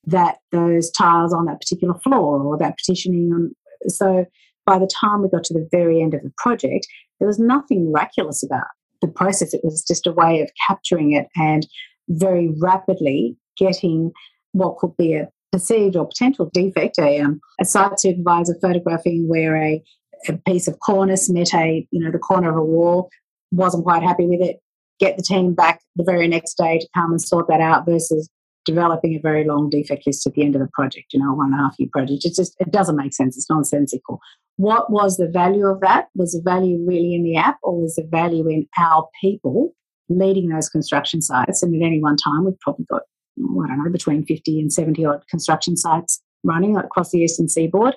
that 0.06 0.38
those 0.52 0.90
tiles 0.92 1.34
on 1.34 1.46
that 1.46 1.60
particular 1.60 1.94
floor 1.96 2.42
or 2.42 2.58
that 2.58 2.78
petitioning 2.78 3.32
on 3.34 3.52
so 3.88 4.26
by 4.66 4.80
the 4.80 4.90
time 5.00 5.22
we 5.22 5.30
got 5.30 5.44
to 5.44 5.54
the 5.54 5.68
very 5.72 6.02
end 6.02 6.13
of 6.13 6.22
the 6.24 6.32
project 6.38 6.88
there 7.20 7.28
was 7.28 7.40
nothing 7.40 7.92
miraculous 7.92 8.44
about 8.44 8.68
the 9.02 9.08
process. 9.08 9.54
It 9.54 9.62
was 9.64 9.84
just 9.84 10.08
a 10.08 10.12
way 10.12 10.42
of 10.42 10.50
capturing 10.68 11.14
it 11.14 11.28
and 11.36 11.66
very 12.10 12.54
rapidly 12.60 13.36
getting 13.58 14.12
what 14.52 14.78
could 14.78 14.96
be 14.98 15.14
a 15.14 15.30
perceived 15.52 15.96
or 15.96 16.08
potential 16.08 16.50
defect. 16.54 17.00
A, 17.00 17.20
um, 17.20 17.40
a 17.60 17.66
site 17.66 18.00
supervisor 18.00 18.56
photographing 18.62 19.28
where 19.28 19.56
a, 19.56 19.84
a 20.28 20.34
piece 20.46 20.68
of 20.68 20.80
cornice 20.80 21.30
met 21.30 21.54
a, 21.54 21.88
you 21.92 22.04
know, 22.04 22.12
the 22.12 22.20
corner 22.20 22.50
of 22.50 22.58
a 22.58 22.64
wall, 22.64 23.10
wasn't 23.52 23.84
quite 23.84 24.04
happy 24.04 24.26
with 24.28 24.42
it, 24.42 24.58
get 25.00 25.18
the 25.18 25.24
team 25.24 25.54
back 25.54 25.82
the 25.96 26.04
very 26.04 26.28
next 26.28 26.56
day 26.58 26.80
to 26.80 26.88
come 26.94 27.12
and 27.12 27.22
sort 27.22 27.48
that 27.48 27.62
out 27.62 27.86
versus 27.86 28.30
developing 28.66 29.16
a 29.16 29.22
very 29.22 29.46
long 29.46 29.70
defect 29.70 30.06
list 30.06 30.28
at 30.28 30.34
the 30.34 30.44
end 30.44 30.54
of 30.56 30.62
the 30.62 30.70
project, 30.74 31.14
you 31.14 31.20
know, 31.20 31.34
one 31.34 31.54
and 31.54 31.60
a 31.60 31.64
half 31.64 31.76
year 31.80 31.90
project. 31.92 32.26
It 32.26 32.34
just 32.36 32.56
it 32.60 32.72
doesn't 32.72 32.98
make 32.98 33.14
sense. 33.14 33.38
It's 33.38 33.50
nonsensical. 33.50 34.20
What 34.58 34.91
was 34.91 35.17
the 35.17 35.28
value 35.28 35.65
of 35.67 35.80
that? 35.82 36.08
Was 36.15 36.34
the 36.34 36.41
value 36.43 36.84
really 36.86 37.13
in 37.13 37.24
the 37.24 37.38
app 37.38 37.58
or 37.63 37.82
was 37.82 37.96
the 37.96 38.08
value 38.10 38.48
in 38.48 38.67
our 38.78 39.08
people 39.22 39.74
leading 40.10 40.50
those 40.50 40.67
construction 40.70 41.22
sites? 41.22 41.63
And 41.63 41.76
at 41.76 41.86
any 41.86 42.00
one 42.02 42.17
time, 42.17 42.46
we've 42.46 42.60
probably 42.60 42.86
got, 42.89 43.04
I 43.39 43.67
don't 43.67 43.84
know, 43.84 43.91
between 43.91 44.26
50 44.26 44.60
and 44.60 44.74
70 44.74 45.06
odd 45.06 45.24
construction 45.30 45.78
sites 45.78 46.22
running 46.43 46.76
across 46.76 47.12
the 47.12 47.20
eastern 47.20 47.50
seaboard. 47.50 47.96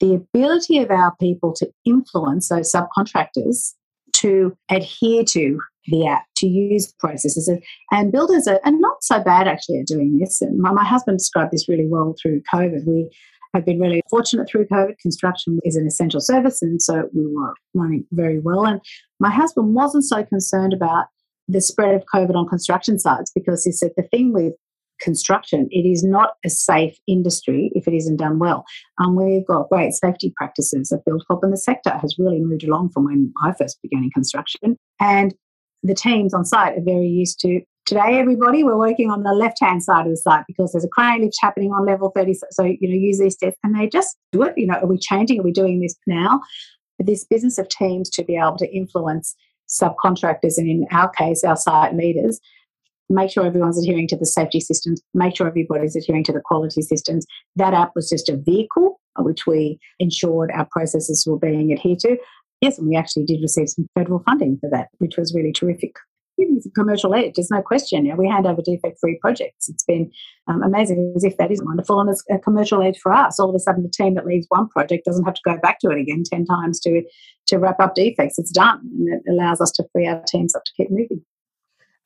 The 0.00 0.14
ability 0.14 0.78
of 0.78 0.90
our 0.90 1.14
people 1.20 1.52
to 1.56 1.70
influence 1.84 2.48
those 2.48 2.72
subcontractors 2.72 3.74
to 4.14 4.56
adhere 4.70 5.24
to 5.24 5.60
the 5.86 6.06
app, 6.06 6.24
to 6.36 6.46
use 6.46 6.92
processes. 6.98 7.50
And 7.90 8.12
builders 8.12 8.46
are, 8.46 8.60
are 8.64 8.72
not 8.72 9.02
so 9.02 9.22
bad 9.22 9.48
actually 9.48 9.80
at 9.80 9.86
doing 9.86 10.18
this. 10.18 10.40
And 10.40 10.58
my, 10.58 10.72
my 10.72 10.84
husband 10.84 11.18
described 11.18 11.52
this 11.52 11.68
really 11.68 11.86
well 11.86 12.14
through 12.20 12.42
COVID. 12.52 12.86
We 12.86 13.10
have 13.54 13.64
been 13.64 13.80
really 13.80 14.02
fortunate 14.08 14.48
through 14.48 14.66
COVID. 14.66 14.98
Construction 14.98 15.58
is 15.64 15.76
an 15.76 15.86
essential 15.86 16.20
service, 16.20 16.62
and 16.62 16.80
so 16.80 17.08
we 17.12 17.26
were 17.26 17.54
running 17.74 18.04
very 18.12 18.38
well. 18.38 18.64
And 18.66 18.80
my 19.18 19.30
husband 19.30 19.74
wasn't 19.74 20.04
so 20.04 20.24
concerned 20.24 20.72
about 20.72 21.06
the 21.48 21.60
spread 21.60 21.94
of 21.94 22.04
COVID 22.14 22.34
on 22.34 22.48
construction 22.48 22.98
sites 22.98 23.32
because 23.34 23.64
he 23.64 23.72
said 23.72 23.90
the 23.96 24.04
thing 24.04 24.32
with 24.32 24.54
construction, 25.00 25.66
it 25.70 25.88
is 25.88 26.04
not 26.04 26.34
a 26.44 26.50
safe 26.50 26.96
industry 27.08 27.72
if 27.74 27.88
it 27.88 27.94
isn't 27.94 28.16
done 28.16 28.38
well. 28.38 28.64
Um, 28.98 29.16
we've 29.16 29.46
got 29.46 29.68
great 29.68 29.92
safety 29.92 30.32
practices 30.36 30.92
at 30.92 31.04
Buildcorp, 31.04 31.42
and 31.42 31.52
the 31.52 31.56
sector 31.56 31.90
has 31.98 32.16
really 32.18 32.40
moved 32.40 32.64
along 32.64 32.90
from 32.90 33.04
when 33.04 33.32
I 33.42 33.52
first 33.52 33.80
began 33.82 34.04
in 34.04 34.10
construction. 34.10 34.76
And 35.00 35.34
the 35.82 35.94
teams 35.94 36.34
on 36.34 36.44
site 36.44 36.76
are 36.76 36.82
very 36.82 37.06
used 37.06 37.40
to 37.40 37.62
today 37.86 38.18
everybody 38.18 38.62
we're 38.62 38.76
working 38.76 39.10
on 39.10 39.22
the 39.22 39.32
left 39.32 39.58
hand 39.60 39.82
side 39.82 40.06
of 40.06 40.12
the 40.12 40.16
site 40.16 40.44
because 40.46 40.72
there's 40.72 40.84
a 40.84 40.88
crane 40.88 41.22
lift 41.22 41.36
happening 41.40 41.72
on 41.72 41.86
level 41.86 42.12
30 42.14 42.34
so 42.50 42.64
you 42.64 42.88
know 42.88 42.94
use 42.94 43.18
these 43.18 43.34
steps 43.34 43.56
and 43.64 43.78
they 43.78 43.88
just 43.88 44.16
do 44.32 44.42
it 44.42 44.54
you 44.56 44.66
know 44.66 44.74
are 44.74 44.86
we 44.86 44.98
changing 44.98 45.40
are 45.40 45.44
we 45.44 45.52
doing 45.52 45.80
this 45.80 45.94
now? 46.06 46.40
But 46.98 47.06
this 47.06 47.24
business 47.24 47.56
of 47.56 47.68
teams 47.68 48.10
to 48.10 48.24
be 48.24 48.36
able 48.36 48.58
to 48.58 48.70
influence 48.74 49.34
subcontractors 49.68 50.58
and 50.58 50.68
in 50.68 50.86
our 50.90 51.08
case 51.08 51.44
our 51.44 51.56
site 51.56 51.94
leaders 51.94 52.40
make 53.08 53.30
sure 53.30 53.44
everyone's 53.44 53.82
adhering 53.82 54.06
to 54.08 54.16
the 54.16 54.26
safety 54.26 54.60
systems 54.60 55.00
make 55.14 55.36
sure 55.36 55.46
everybody's 55.46 55.96
adhering 55.96 56.24
to 56.24 56.32
the 56.32 56.42
quality 56.44 56.82
systems. 56.82 57.26
That 57.56 57.74
app 57.74 57.92
was 57.94 58.08
just 58.08 58.28
a 58.28 58.36
vehicle 58.36 59.00
uh, 59.18 59.22
which 59.22 59.46
we 59.46 59.78
ensured 59.98 60.50
our 60.52 60.66
processes 60.70 61.26
were 61.26 61.38
being 61.38 61.72
adhered 61.72 61.98
to. 62.00 62.16
Yes, 62.60 62.78
and 62.78 62.88
we 62.88 62.96
actually 62.96 63.24
did 63.24 63.40
receive 63.40 63.68
some 63.68 63.88
federal 63.98 64.20
funding 64.20 64.58
for 64.60 64.70
that, 64.70 64.88
which 64.98 65.16
was 65.16 65.34
really 65.34 65.52
terrific. 65.52 65.94
Commercial 66.74 67.14
aid, 67.14 67.34
there's 67.34 67.50
no 67.50 67.62
question. 67.62 68.04
You 68.04 68.12
know, 68.12 68.18
we 68.18 68.28
hand 68.28 68.46
over 68.46 68.62
defect-free 68.62 69.18
projects. 69.20 69.68
It's 69.68 69.84
been 69.84 70.10
um, 70.46 70.62
amazing, 70.62 71.12
as 71.16 71.24
if 71.24 71.36
that 71.38 71.50
is 71.50 71.62
wonderful, 71.62 72.00
and 72.00 72.10
it's 72.10 72.24
a 72.30 72.38
commercial 72.38 72.82
aid 72.82 72.96
for 72.96 73.12
us. 73.12 73.40
All 73.40 73.48
of 73.48 73.54
a 73.54 73.58
sudden, 73.58 73.82
the 73.82 73.88
team 73.90 74.14
that 74.14 74.26
leaves 74.26 74.46
one 74.48 74.68
project 74.68 75.04
doesn't 75.04 75.24
have 75.24 75.34
to 75.34 75.40
go 75.44 75.56
back 75.58 75.78
to 75.80 75.90
it 75.90 76.00
again 76.00 76.22
ten 76.24 76.44
times 76.44 76.80
to 76.80 77.02
to 77.48 77.58
wrap 77.58 77.80
up 77.80 77.94
defects. 77.94 78.38
It's 78.38 78.50
done, 78.50 78.80
and 78.80 79.08
it 79.08 79.30
allows 79.30 79.60
us 79.60 79.70
to 79.72 79.84
free 79.92 80.06
our 80.06 80.22
teams 80.26 80.54
up 80.54 80.64
to 80.64 80.72
keep 80.76 80.90
moving 80.90 81.22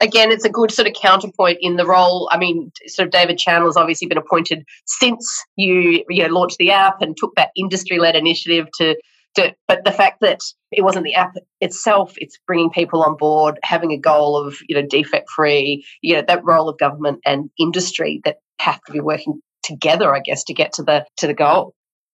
again, 0.01 0.31
it's 0.31 0.45
a 0.45 0.51
good 0.51 0.71
sort 0.71 0.87
of 0.89 0.95
counterpoint 0.95 1.59
in 1.61 1.77
the 1.77 1.87
role. 1.87 2.29
I 2.31 2.39
mean, 2.39 2.71
sort 2.87 3.07
of 3.07 3.13
David 3.13 3.39
Chandler's 3.39 3.77
obviously 3.77 4.07
been 4.07 4.19
appointed 4.19 4.65
since 4.87 5.45
you 5.57 6.05
you 6.09 6.23
know 6.23 6.35
launched 6.35 6.59
the 6.59 6.71
app 6.71 7.01
and 7.01 7.17
took 7.17 7.35
that 7.37 7.51
industry 7.57 7.99
led 7.99 8.17
initiative 8.17 8.69
to 8.79 8.97
but 9.35 9.85
the 9.85 9.93
fact 9.93 10.21
that 10.21 10.41
it 10.73 10.83
wasn't 10.83 11.05
the 11.05 11.15
app 11.15 11.35
itself, 11.61 12.15
it's 12.17 12.39
bringing 12.47 12.71
people 12.71 13.03
on 13.03 13.17
board, 13.17 13.59
having 13.63 13.93
a 13.93 13.99
goal 13.99 14.37
of 14.37 14.59
you 14.69 14.77
know 14.77 14.87
defect 14.87 15.31
free, 15.31 15.85
you 16.03 16.15
know 16.15 16.23
that 16.27 16.45
role 16.45 16.69
of 16.69 16.79
government 16.79 17.21
and 17.25 17.51
industry 17.59 18.21
that 18.25 18.37
have 18.61 18.81
to 18.83 18.93
be 18.93 19.01
working 19.01 19.41
together, 19.63 20.15
I 20.15 20.21
guess, 20.21 20.45
to 20.45 20.55
get 20.55 20.73
to 20.75 20.83
the 20.83 21.07
to 21.19 21.27
the 21.27 21.35
goal. 21.35 21.75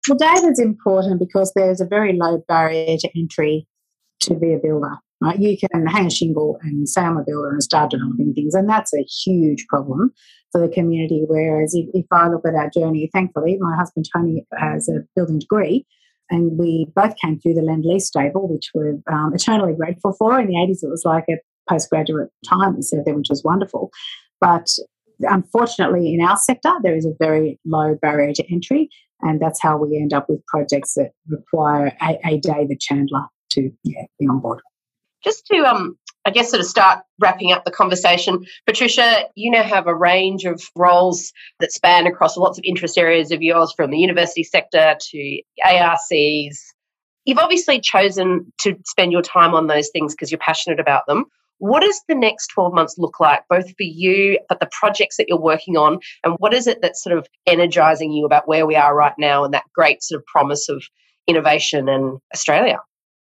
Well, 0.08 0.18
data 0.18 0.46
is 0.46 0.60
important 0.60 1.18
because 1.18 1.52
there's 1.54 1.80
a 1.80 1.86
very 1.86 2.16
low 2.16 2.42
barrier 2.46 2.96
to 2.98 3.10
entry 3.16 3.66
to 4.20 4.34
be 4.34 4.52
a 4.52 4.58
builder. 4.58 4.96
Right, 5.22 5.38
you 5.38 5.56
can 5.56 5.86
hang 5.86 6.08
a 6.08 6.10
shingle 6.10 6.58
and 6.60 6.86
say 6.86 7.00
I'm 7.00 7.16
a 7.16 7.24
builder 7.26 7.48
and 7.48 7.62
start 7.62 7.90
developing 7.90 8.34
things, 8.34 8.54
and 8.54 8.68
that's 8.68 8.92
a 8.92 9.02
huge 9.24 9.64
problem 9.66 10.12
for 10.52 10.60
the 10.60 10.72
community. 10.72 11.24
Whereas 11.26 11.74
if, 11.74 11.86
if 11.94 12.04
I 12.12 12.28
look 12.28 12.42
at 12.46 12.54
our 12.54 12.68
journey, 12.68 13.08
thankfully, 13.14 13.56
my 13.58 13.74
husband 13.74 14.06
Tony 14.14 14.44
has 14.58 14.90
a 14.90 15.00
building 15.14 15.38
degree, 15.38 15.86
and 16.30 16.58
we 16.58 16.86
both 16.94 17.14
came 17.22 17.38
through 17.38 17.54
the 17.54 17.62
Lend 17.62 17.84
Lease 17.84 18.06
stable, 18.06 18.48
which 18.48 18.70
we're 18.74 18.98
um, 19.10 19.32
eternally 19.34 19.74
grateful 19.74 20.12
for. 20.12 20.38
In 20.40 20.48
the 20.48 20.54
80s, 20.54 20.82
it 20.82 20.90
was 20.90 21.04
like 21.04 21.24
a 21.28 21.38
postgraduate 21.68 22.30
time 22.48 22.76
instead 22.76 23.04
there, 23.04 23.14
which 23.14 23.30
was 23.30 23.44
wonderful. 23.44 23.90
But 24.40 24.68
unfortunately, 25.20 26.14
in 26.14 26.20
our 26.20 26.36
sector, 26.36 26.72
there 26.82 26.96
is 26.96 27.06
a 27.06 27.14
very 27.18 27.58
low 27.64 27.96
barrier 28.00 28.32
to 28.34 28.52
entry, 28.52 28.88
and 29.22 29.40
that's 29.40 29.62
how 29.62 29.76
we 29.76 29.96
end 29.96 30.12
up 30.12 30.28
with 30.28 30.44
projects 30.46 30.94
that 30.94 31.12
require 31.28 31.92
a, 32.02 32.18
a 32.24 32.38
David 32.38 32.80
Chandler 32.80 33.24
to 33.50 33.70
yeah, 33.84 34.04
be 34.18 34.26
on 34.26 34.40
board. 34.40 34.60
Just 35.24 35.46
to 35.46 35.58
um, 35.58 35.96
I 36.26 36.30
guess 36.30 36.50
sort 36.50 36.60
of 36.60 36.66
start 36.66 37.04
wrapping 37.20 37.52
up 37.52 37.64
the 37.64 37.70
conversation. 37.70 38.44
Patricia, 38.66 39.26
you 39.36 39.48
now 39.48 39.62
have 39.62 39.86
a 39.86 39.94
range 39.94 40.44
of 40.44 40.60
roles 40.74 41.32
that 41.60 41.70
span 41.70 42.08
across 42.08 42.36
lots 42.36 42.58
of 42.58 42.64
interest 42.64 42.98
areas 42.98 43.30
of 43.30 43.42
yours 43.42 43.72
from 43.76 43.92
the 43.92 43.98
university 43.98 44.42
sector 44.42 44.96
to 45.00 45.42
ARCs. 45.64 46.74
You've 47.24 47.38
obviously 47.38 47.80
chosen 47.80 48.52
to 48.62 48.76
spend 48.86 49.12
your 49.12 49.22
time 49.22 49.54
on 49.54 49.68
those 49.68 49.88
things 49.92 50.14
because 50.14 50.32
you're 50.32 50.38
passionate 50.38 50.80
about 50.80 51.06
them. 51.06 51.26
What 51.58 51.82
does 51.82 52.02
the 52.08 52.14
next 52.16 52.48
12 52.48 52.74
months 52.74 52.96
look 52.98 53.20
like, 53.20 53.42
both 53.48 53.68
for 53.68 53.84
you, 53.84 54.40
but 54.48 54.58
the 54.58 54.68
projects 54.72 55.18
that 55.18 55.26
you're 55.28 55.40
working 55.40 55.76
on? 55.76 56.00
And 56.24 56.34
what 56.38 56.52
is 56.52 56.66
it 56.66 56.82
that's 56.82 57.02
sort 57.02 57.16
of 57.16 57.28
energizing 57.46 58.10
you 58.12 58.26
about 58.26 58.48
where 58.48 58.66
we 58.66 58.74
are 58.74 58.96
right 58.96 59.14
now 59.16 59.44
and 59.44 59.54
that 59.54 59.64
great 59.74 60.02
sort 60.02 60.20
of 60.20 60.26
promise 60.26 60.68
of 60.68 60.82
innovation 61.28 61.88
in 61.88 62.18
Australia? 62.34 62.80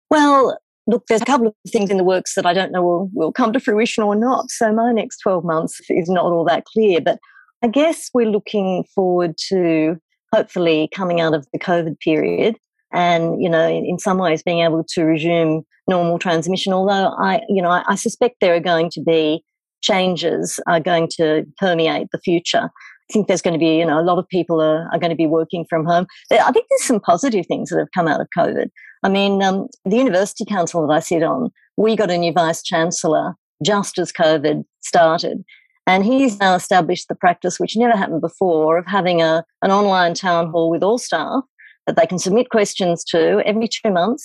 Well, 0.09 0.57
look, 0.87 1.05
there's 1.07 1.21
a 1.21 1.25
couple 1.25 1.47
of 1.47 1.53
things 1.69 1.89
in 1.89 1.97
the 1.97 2.03
works 2.03 2.35
that 2.35 2.45
I 2.45 2.53
don't 2.53 2.71
know 2.71 2.81
will, 2.81 3.09
will 3.13 3.31
come 3.31 3.53
to 3.53 3.59
fruition 3.59 4.03
or 4.03 4.15
not. 4.15 4.49
So 4.49 4.73
my 4.73 4.91
next 4.91 5.19
12 5.19 5.43
months 5.43 5.79
is 5.89 6.09
not 6.09 6.25
all 6.25 6.45
that 6.45 6.65
clear. 6.65 7.01
But 7.01 7.19
I 7.63 7.67
guess 7.67 8.09
we're 8.13 8.29
looking 8.29 8.83
forward 8.95 9.35
to 9.49 9.97
hopefully 10.33 10.89
coming 10.93 11.21
out 11.21 11.33
of 11.33 11.45
the 11.53 11.59
COVID 11.59 11.99
period 11.99 12.57
and 12.91 13.41
you 13.41 13.49
know 13.49 13.67
in, 13.67 13.85
in, 13.85 13.99
some 13.99 14.17
ways 14.17 14.43
being 14.43 14.59
able 14.59 14.83
to 14.83 15.03
resume 15.03 15.63
normal 15.87 16.19
transmission 16.19 16.73
although 16.73 17.15
i 17.19 17.41
you 17.49 17.61
know 17.61 17.69
I, 17.69 17.83
I, 17.87 17.95
suspect 17.95 18.35
there 18.41 18.55
are 18.55 18.59
going 18.59 18.89
to 18.91 19.01
be 19.01 19.43
changes 19.81 20.59
are 20.67 20.79
going 20.79 21.07
to 21.17 21.45
permeate 21.57 22.07
the 22.11 22.19
future 22.19 22.69
i 22.69 23.13
think 23.13 23.27
there's 23.27 23.41
going 23.41 23.53
to 23.53 23.59
be 23.59 23.77
you 23.77 23.85
know 23.85 23.99
a 23.99 24.03
lot 24.03 24.19
of 24.19 24.27
people 24.27 24.61
are, 24.61 24.87
are 24.91 24.99
going 24.99 25.09
to 25.09 25.15
be 25.15 25.27
working 25.27 25.65
from 25.69 25.85
home 25.85 26.05
i 26.31 26.51
think 26.51 26.65
there's 26.69 26.83
some 26.83 26.99
positive 26.99 27.45
things 27.45 27.69
that 27.69 27.79
have 27.79 27.91
come 27.93 28.07
out 28.07 28.21
of 28.21 28.27
covid 28.37 28.69
i 29.03 29.09
mean 29.09 29.41
um, 29.41 29.67
the 29.85 29.97
university 29.97 30.45
council 30.45 30.87
that 30.87 30.93
i 30.93 30.99
sit 30.99 31.23
on 31.23 31.49
we 31.77 31.95
got 31.95 32.11
a 32.11 32.17
new 32.17 32.31
vice 32.31 32.61
chancellor 32.63 33.35
just 33.63 33.97
as 33.97 34.11
covid 34.11 34.63
started 34.81 35.43
and 35.87 36.05
he's 36.05 36.39
now 36.39 36.55
established 36.55 37.07
the 37.07 37.15
practice, 37.15 37.59
which 37.59 37.75
never 37.75 37.97
happened 37.97 38.21
before, 38.21 38.77
of 38.77 38.85
having 38.85 39.21
a, 39.21 39.43
an 39.61 39.71
online 39.71 40.13
town 40.13 40.49
hall 40.51 40.69
with 40.69 40.83
all 40.83 40.97
staff 40.97 41.43
that 41.87 41.95
they 41.95 42.05
can 42.05 42.19
submit 42.19 42.49
questions 42.49 43.03
to 43.05 43.41
every 43.45 43.67
two 43.67 43.91
months. 43.91 44.23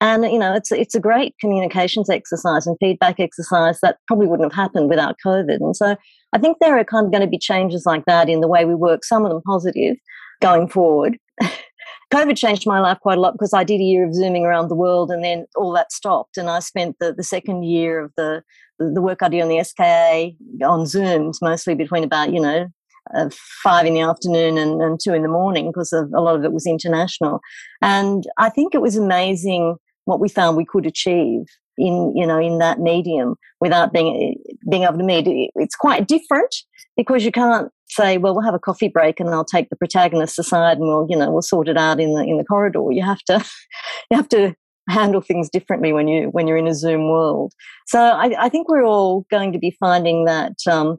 And 0.00 0.24
you 0.24 0.38
know, 0.38 0.54
it's 0.54 0.72
it's 0.72 0.94
a 0.94 1.00
great 1.00 1.34
communications 1.40 2.10
exercise 2.10 2.66
and 2.66 2.76
feedback 2.80 3.20
exercise 3.20 3.78
that 3.82 3.98
probably 4.08 4.26
wouldn't 4.26 4.52
have 4.52 4.60
happened 4.60 4.88
without 4.88 5.16
COVID. 5.24 5.56
And 5.60 5.76
so 5.76 5.96
I 6.32 6.38
think 6.38 6.58
there 6.60 6.76
are 6.78 6.84
kind 6.84 7.06
of 7.06 7.12
going 7.12 7.22
to 7.22 7.28
be 7.28 7.38
changes 7.38 7.84
like 7.86 8.04
that 8.06 8.28
in 8.28 8.40
the 8.40 8.48
way 8.48 8.64
we 8.64 8.74
work, 8.74 9.04
some 9.04 9.24
of 9.24 9.30
them 9.30 9.42
positive 9.46 9.96
going 10.40 10.66
forward. 10.66 11.18
COVID 12.12 12.36
changed 12.36 12.66
my 12.66 12.78
life 12.78 12.98
quite 13.00 13.16
a 13.16 13.20
lot 13.20 13.32
because 13.32 13.54
I 13.54 13.64
did 13.64 13.80
a 13.80 13.84
year 13.84 14.06
of 14.06 14.14
zooming 14.14 14.44
around 14.44 14.68
the 14.68 14.74
world 14.74 15.10
and 15.10 15.24
then 15.24 15.46
all 15.56 15.72
that 15.72 15.92
stopped. 15.92 16.36
And 16.36 16.50
I 16.50 16.58
spent 16.58 16.96
the, 17.00 17.12
the 17.12 17.22
second 17.22 17.64
year 17.64 18.00
of 18.00 18.12
the 18.16 18.42
the 18.78 19.00
work 19.00 19.22
I 19.22 19.28
did 19.28 19.40
on 19.40 19.48
the 19.48 19.62
SKA 19.62 20.32
on 20.64 20.86
Zooms, 20.86 21.36
mostly 21.40 21.74
between 21.74 22.02
about, 22.02 22.32
you 22.32 22.40
know, 22.40 22.66
uh, 23.14 23.30
five 23.62 23.86
in 23.86 23.94
the 23.94 24.00
afternoon 24.00 24.58
and, 24.58 24.82
and 24.82 24.98
two 25.02 25.14
in 25.14 25.22
the 25.22 25.28
morning 25.28 25.70
because 25.70 25.92
a 25.92 26.02
lot 26.20 26.34
of 26.34 26.44
it 26.44 26.52
was 26.52 26.66
international. 26.66 27.40
And 27.80 28.24
I 28.38 28.48
think 28.48 28.74
it 28.74 28.82
was 28.82 28.96
amazing 28.96 29.76
what 30.04 30.20
we 30.20 30.28
found 30.28 30.56
we 30.56 30.64
could 30.64 30.86
achieve 30.86 31.46
in 31.78 32.14
you 32.14 32.26
know 32.26 32.38
in 32.38 32.58
that 32.58 32.80
medium 32.80 33.34
without 33.60 33.94
being 33.94 34.36
being 34.70 34.82
able 34.82 34.98
to 34.98 35.04
meet 35.04 35.24
it's 35.54 35.74
quite 35.74 36.06
different 36.06 36.54
because 36.98 37.24
you 37.24 37.32
can't 37.32 37.70
say 37.94 38.18
well 38.18 38.34
we'll 38.34 38.44
have 38.44 38.54
a 38.54 38.58
coffee 38.58 38.88
break 38.88 39.20
and 39.20 39.30
i'll 39.30 39.44
take 39.44 39.68
the 39.70 39.76
protagonist 39.76 40.38
aside 40.38 40.78
and 40.78 40.86
we'll 40.86 41.06
you 41.08 41.16
know 41.16 41.30
we'll 41.30 41.42
sort 41.42 41.68
it 41.68 41.76
out 41.76 42.00
in 42.00 42.14
the 42.14 42.22
in 42.22 42.38
the 42.38 42.44
corridor 42.44 42.86
you 42.90 43.02
have 43.02 43.20
to 43.20 43.34
you 44.10 44.16
have 44.16 44.28
to 44.28 44.54
handle 44.88 45.20
things 45.20 45.48
differently 45.48 45.92
when 45.92 46.08
you 46.08 46.28
when 46.30 46.48
you're 46.48 46.56
in 46.56 46.66
a 46.66 46.74
zoom 46.74 47.08
world 47.08 47.52
so 47.86 48.00
i, 48.00 48.34
I 48.38 48.48
think 48.48 48.68
we're 48.68 48.84
all 48.84 49.24
going 49.30 49.52
to 49.52 49.58
be 49.58 49.76
finding 49.78 50.24
that 50.24 50.56
um, 50.68 50.98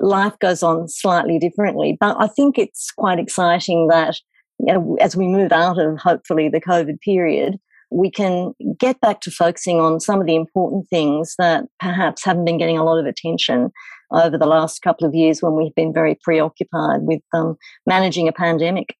life 0.00 0.38
goes 0.40 0.62
on 0.62 0.88
slightly 0.88 1.38
differently. 1.38 1.96
But 1.98 2.16
I 2.18 2.26
think 2.26 2.58
it's 2.58 2.90
quite 2.90 3.18
exciting 3.18 3.88
that 3.88 4.16
you 4.58 4.72
know, 4.72 4.96
as 5.00 5.14
we 5.14 5.26
move 5.26 5.52
out 5.52 5.78
of 5.78 5.98
hopefully 5.98 6.48
the 6.48 6.60
COVID 6.60 7.00
period, 7.00 7.58
we 7.90 8.10
can 8.10 8.54
get 8.78 9.00
back 9.00 9.20
to 9.20 9.30
focusing 9.30 9.80
on 9.80 10.00
some 10.00 10.20
of 10.20 10.26
the 10.26 10.34
important 10.34 10.88
things 10.88 11.34
that 11.38 11.64
perhaps 11.78 12.24
haven't 12.24 12.46
been 12.46 12.58
getting 12.58 12.78
a 12.78 12.84
lot 12.84 12.98
of 12.98 13.06
attention 13.06 13.70
over 14.10 14.38
the 14.38 14.46
last 14.46 14.82
couple 14.82 15.06
of 15.06 15.14
years 15.14 15.42
when 15.42 15.54
we've 15.54 15.74
been 15.74 15.92
very 15.92 16.16
preoccupied 16.22 17.02
with 17.02 17.20
um, 17.32 17.56
managing 17.86 18.28
a 18.28 18.32
pandemic. 18.32 18.96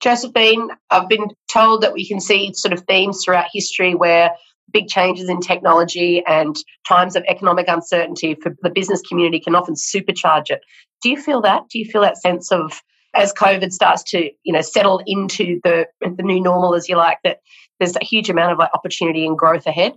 Josephine, 0.00 0.70
I've 0.90 1.08
been 1.08 1.28
told 1.50 1.82
that 1.82 1.92
we 1.92 2.06
can 2.06 2.20
see 2.20 2.52
sort 2.54 2.72
of 2.72 2.84
themes 2.86 3.22
throughout 3.24 3.46
history 3.52 3.94
where 3.94 4.30
big 4.72 4.88
changes 4.88 5.28
in 5.28 5.40
technology 5.40 6.22
and 6.26 6.56
times 6.86 7.16
of 7.16 7.24
economic 7.28 7.66
uncertainty 7.68 8.34
for 8.34 8.54
the 8.62 8.70
business 8.70 9.00
community 9.02 9.40
can 9.40 9.54
often 9.54 9.74
supercharge 9.74 10.50
it. 10.50 10.60
Do 11.02 11.10
you 11.10 11.20
feel 11.20 11.40
that? 11.42 11.68
Do 11.70 11.78
you 11.78 11.84
feel 11.84 12.02
that 12.02 12.18
sense 12.18 12.52
of 12.52 12.82
as 13.14 13.32
COVID 13.32 13.72
starts 13.72 14.02
to, 14.04 14.30
you 14.44 14.52
know, 14.52 14.60
settle 14.60 15.02
into 15.06 15.60
the 15.64 15.86
the 16.00 16.22
new 16.22 16.40
normal, 16.40 16.74
as 16.74 16.88
you 16.88 16.96
like, 16.96 17.18
that 17.24 17.38
there's 17.80 17.96
a 17.96 18.04
huge 18.04 18.28
amount 18.28 18.52
of 18.52 18.58
like 18.58 18.70
opportunity 18.74 19.26
and 19.26 19.38
growth 19.38 19.66
ahead? 19.66 19.94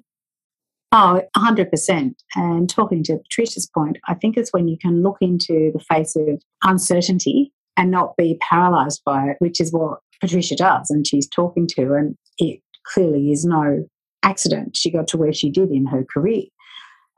Oh, 0.94 1.22
100%. 1.38 2.16
And 2.36 2.70
talking 2.70 3.04
to 3.04 3.18
Patricia's 3.18 3.70
point, 3.74 3.98
I 4.08 4.14
think 4.14 4.36
it's 4.36 4.52
when 4.52 4.68
you 4.68 4.78
can 4.78 5.02
look 5.02 5.18
into 5.22 5.72
the 5.74 5.84
face 5.90 6.16
of 6.18 6.42
uncertainty 6.64 7.54
and 7.78 7.90
not 7.90 8.18
be 8.18 8.38
paralyzed 8.42 9.02
by 9.06 9.30
it, 9.30 9.38
which 9.40 9.62
is 9.62 9.72
what 9.72 10.00
Patricia 10.20 10.56
does 10.56 10.90
and 10.90 11.08
she's 11.08 11.30
talking 11.30 11.66
to. 11.76 11.94
And 11.94 12.18
it 12.38 12.60
clearly 12.86 13.32
is 13.32 13.46
no 13.46 13.86
accident 14.24 14.76
she 14.76 14.92
got 14.92 15.08
to 15.08 15.18
where 15.18 15.34
she 15.34 15.50
did 15.50 15.72
in 15.72 15.86
her 15.88 16.04
career. 16.04 16.44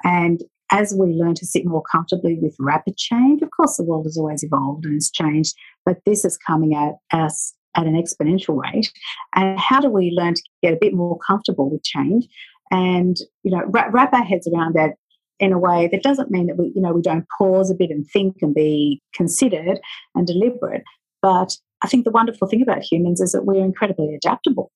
And 0.04 0.42
as 0.72 0.94
we 0.98 1.08
learn 1.08 1.34
to 1.36 1.46
sit 1.46 1.66
more 1.66 1.84
comfortably 1.92 2.38
with 2.40 2.56
rapid 2.60 2.98
change, 2.98 3.42
of 3.42 3.50
course, 3.56 3.78
the 3.78 3.84
world 3.84 4.06
has 4.06 4.18
always 4.18 4.44
evolved 4.44 4.86
and 4.86 4.94
has 4.94 5.12
changed, 5.12 5.56
but 5.86 5.98
this 6.06 6.24
is 6.24 6.38
coming 6.38 6.76
at 6.76 6.96
us 7.18 7.54
at 7.76 7.86
an 7.88 8.02
exponential 8.02 8.56
rate. 8.56 8.92
And 9.36 9.60
how 9.60 9.80
do 9.80 9.90
we 9.90 10.12
learn 10.12 10.36
to 10.36 10.44
get 10.62 10.74
a 10.74 10.80
bit 10.80 10.94
more 10.94 11.18
comfortable 11.26 11.70
with 11.70 11.84
change 11.84 12.28
and, 12.74 13.18
you 13.44 13.52
know, 13.52 13.62
wrap 13.68 14.14
our 14.14 14.24
heads 14.24 14.48
around 14.48 14.74
that 14.74 14.96
in 15.40 15.54
a 15.54 15.60
way 15.60 15.88
that 15.92 16.02
doesn't 16.02 16.32
mean 16.32 16.48
that 16.48 16.58
we, 16.58 16.72
you 16.76 16.82
know, 16.82 16.92
we 16.92 17.02
don't 17.02 17.28
pause 17.38 17.70
a 17.70 17.76
bit 17.76 17.92
and 17.92 18.06
think 18.12 18.38
and 18.42 18.56
be 18.56 19.00
considered 19.14 19.80
and 20.16 20.26
deliberate. 20.26 20.84
But 21.22 21.56
I 21.84 21.88
think 21.88 22.04
the 22.04 22.12
wonderful 22.12 22.48
thing 22.48 22.64
about 22.64 22.82
humans 22.82 23.22
is 23.22 23.32
that 23.34 23.46
we're 23.46 23.64
incredibly 23.64 24.16
adaptable. 24.16 24.72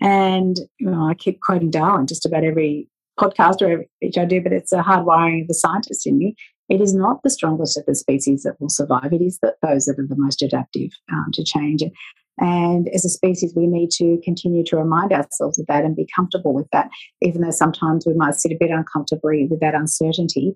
And 0.00 0.56
you 0.80 0.90
know, 0.90 1.06
I 1.06 1.14
keep 1.14 1.40
quoting 1.40 1.70
Darwin 1.70 2.06
just 2.06 2.24
about 2.24 2.44
every 2.44 2.88
podcast 3.20 3.60
or 3.60 3.70
every 3.70 3.88
speech 3.96 4.18
I 4.18 4.24
do, 4.24 4.40
but 4.40 4.52
it's 4.52 4.72
a 4.72 4.82
hardwiring 4.82 5.42
of 5.42 5.48
the 5.48 5.54
scientist 5.54 6.06
in 6.06 6.18
me. 6.18 6.34
It 6.70 6.80
is 6.80 6.94
not 6.94 7.22
the 7.22 7.30
strongest 7.30 7.76
of 7.76 7.84
the 7.86 7.94
species 7.94 8.42
that 8.44 8.58
will 8.58 8.70
survive. 8.70 9.12
It 9.12 9.20
is 9.20 9.38
the, 9.42 9.54
those 9.62 9.84
that 9.84 9.98
are 9.98 10.06
the 10.06 10.16
most 10.16 10.40
adaptive 10.40 10.90
um, 11.12 11.26
to 11.34 11.44
change. 11.44 11.82
As 12.40 13.04
a 13.04 13.08
species, 13.08 13.54
we 13.54 13.66
need 13.66 13.90
to 13.92 14.20
continue 14.24 14.64
to 14.64 14.76
remind 14.76 15.12
ourselves 15.12 15.58
of 15.58 15.66
that 15.66 15.84
and 15.84 15.96
be 15.96 16.08
comfortable 16.14 16.52
with 16.52 16.68
that, 16.72 16.90
even 17.22 17.42
though 17.42 17.50
sometimes 17.50 18.06
we 18.06 18.14
might 18.14 18.34
sit 18.34 18.52
a 18.52 18.58
bit 18.58 18.70
uncomfortably 18.70 19.46
with 19.50 19.60
that 19.60 19.74
uncertainty. 19.74 20.54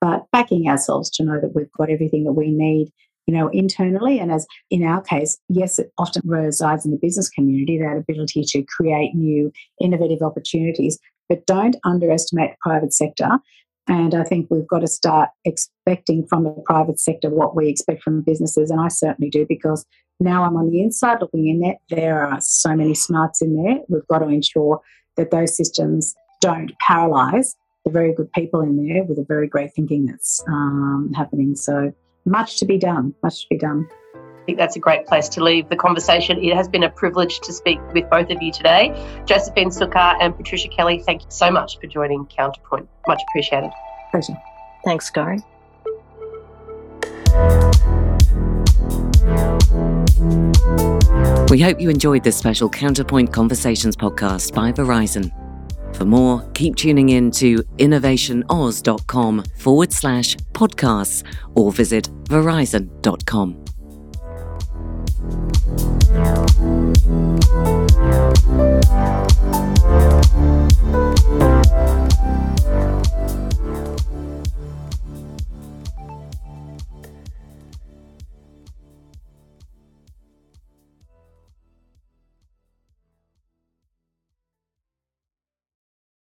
But 0.00 0.26
backing 0.32 0.68
ourselves 0.68 1.10
to 1.10 1.24
know 1.24 1.40
that 1.40 1.54
we've 1.54 1.70
got 1.72 1.90
everything 1.90 2.24
that 2.24 2.32
we 2.32 2.50
need 2.50 2.90
you 3.30 3.36
know, 3.36 3.48
internally. 3.48 4.18
And 4.18 4.32
as 4.32 4.44
in 4.70 4.82
our 4.82 5.00
case, 5.00 5.38
yes, 5.48 5.78
it 5.78 5.92
often 5.98 6.22
resides 6.24 6.84
in 6.84 6.90
the 6.90 6.98
business 7.00 7.28
community, 7.28 7.78
that 7.78 7.96
ability 7.96 8.42
to 8.48 8.64
create 8.64 9.14
new 9.14 9.52
innovative 9.80 10.20
opportunities, 10.20 10.98
but 11.28 11.46
don't 11.46 11.76
underestimate 11.84 12.50
the 12.50 12.56
private 12.60 12.92
sector. 12.92 13.30
And 13.86 14.16
I 14.16 14.24
think 14.24 14.48
we've 14.50 14.66
got 14.66 14.80
to 14.80 14.88
start 14.88 15.30
expecting 15.44 16.26
from 16.26 16.42
the 16.42 16.62
private 16.64 16.98
sector 16.98 17.30
what 17.30 17.54
we 17.54 17.68
expect 17.68 18.02
from 18.02 18.22
businesses. 18.22 18.68
And 18.68 18.80
I 18.80 18.88
certainly 18.88 19.30
do 19.30 19.46
because 19.48 19.86
now 20.20 20.44
I'm 20.44 20.56
on 20.56 20.70
the 20.70 20.82
inside 20.82 21.18
looking 21.20 21.48
in 21.48 21.60
there. 21.60 21.76
There 21.88 22.26
are 22.26 22.40
so 22.40 22.76
many 22.76 22.94
smarts 22.94 23.40
in 23.42 23.56
there. 23.56 23.78
We've 23.88 24.06
got 24.08 24.18
to 24.18 24.28
ensure 24.28 24.80
that 25.16 25.30
those 25.30 25.56
systems 25.56 26.14
don't 26.40 26.72
paralyze 26.86 27.56
the 27.84 27.90
very 27.90 28.14
good 28.14 28.30
people 28.32 28.60
in 28.60 28.76
there 28.86 29.04
with 29.04 29.16
the 29.16 29.24
very 29.24 29.48
great 29.48 29.72
thinking 29.74 30.06
that's 30.06 30.42
um, 30.48 31.12
happening. 31.16 31.56
So 31.56 31.92
much 32.24 32.58
to 32.58 32.66
be 32.66 32.78
done, 32.78 33.14
much 33.22 33.42
to 33.42 33.46
be 33.50 33.58
done. 33.58 33.88
I 34.14 34.44
think 34.44 34.58
that's 34.58 34.76
a 34.76 34.80
great 34.80 35.06
place 35.06 35.28
to 35.30 35.44
leave 35.44 35.68
the 35.68 35.76
conversation. 35.76 36.42
It 36.42 36.54
has 36.54 36.68
been 36.68 36.82
a 36.82 36.90
privilege 36.90 37.40
to 37.40 37.52
speak 37.52 37.78
with 37.92 38.08
both 38.10 38.30
of 38.30 38.42
you 38.42 38.52
today. 38.52 38.92
Josephine 39.26 39.68
Sukkar 39.68 40.16
and 40.20 40.36
Patricia 40.36 40.68
Kelly, 40.68 41.02
thank 41.04 41.22
you 41.22 41.30
so 41.30 41.50
much 41.50 41.78
for 41.78 41.86
joining 41.86 42.26
Counterpoint. 42.26 42.88
Much 43.06 43.20
appreciated. 43.30 43.70
Pleasure. 44.10 44.36
Thanks, 44.84 45.06
Scary. 45.06 45.40
We 51.50 51.60
hope 51.60 51.80
you 51.80 51.90
enjoyed 51.90 52.24
this 52.24 52.36
special 52.36 52.68
Counterpoint 52.68 53.32
Conversations 53.32 53.96
podcast 53.96 54.54
by 54.54 54.72
Verizon. 54.72 55.30
For 55.96 56.04
more, 56.04 56.48
keep 56.54 56.76
tuning 56.76 57.08
in 57.08 57.30
to 57.32 57.56
innovationaus.com 57.78 59.44
forward 59.56 59.92
slash 59.92 60.36
podcasts 60.52 61.24
or 61.54 61.72
visit 61.72 62.08
verizon.com. 62.24 63.64
Thank. 68.90 69.39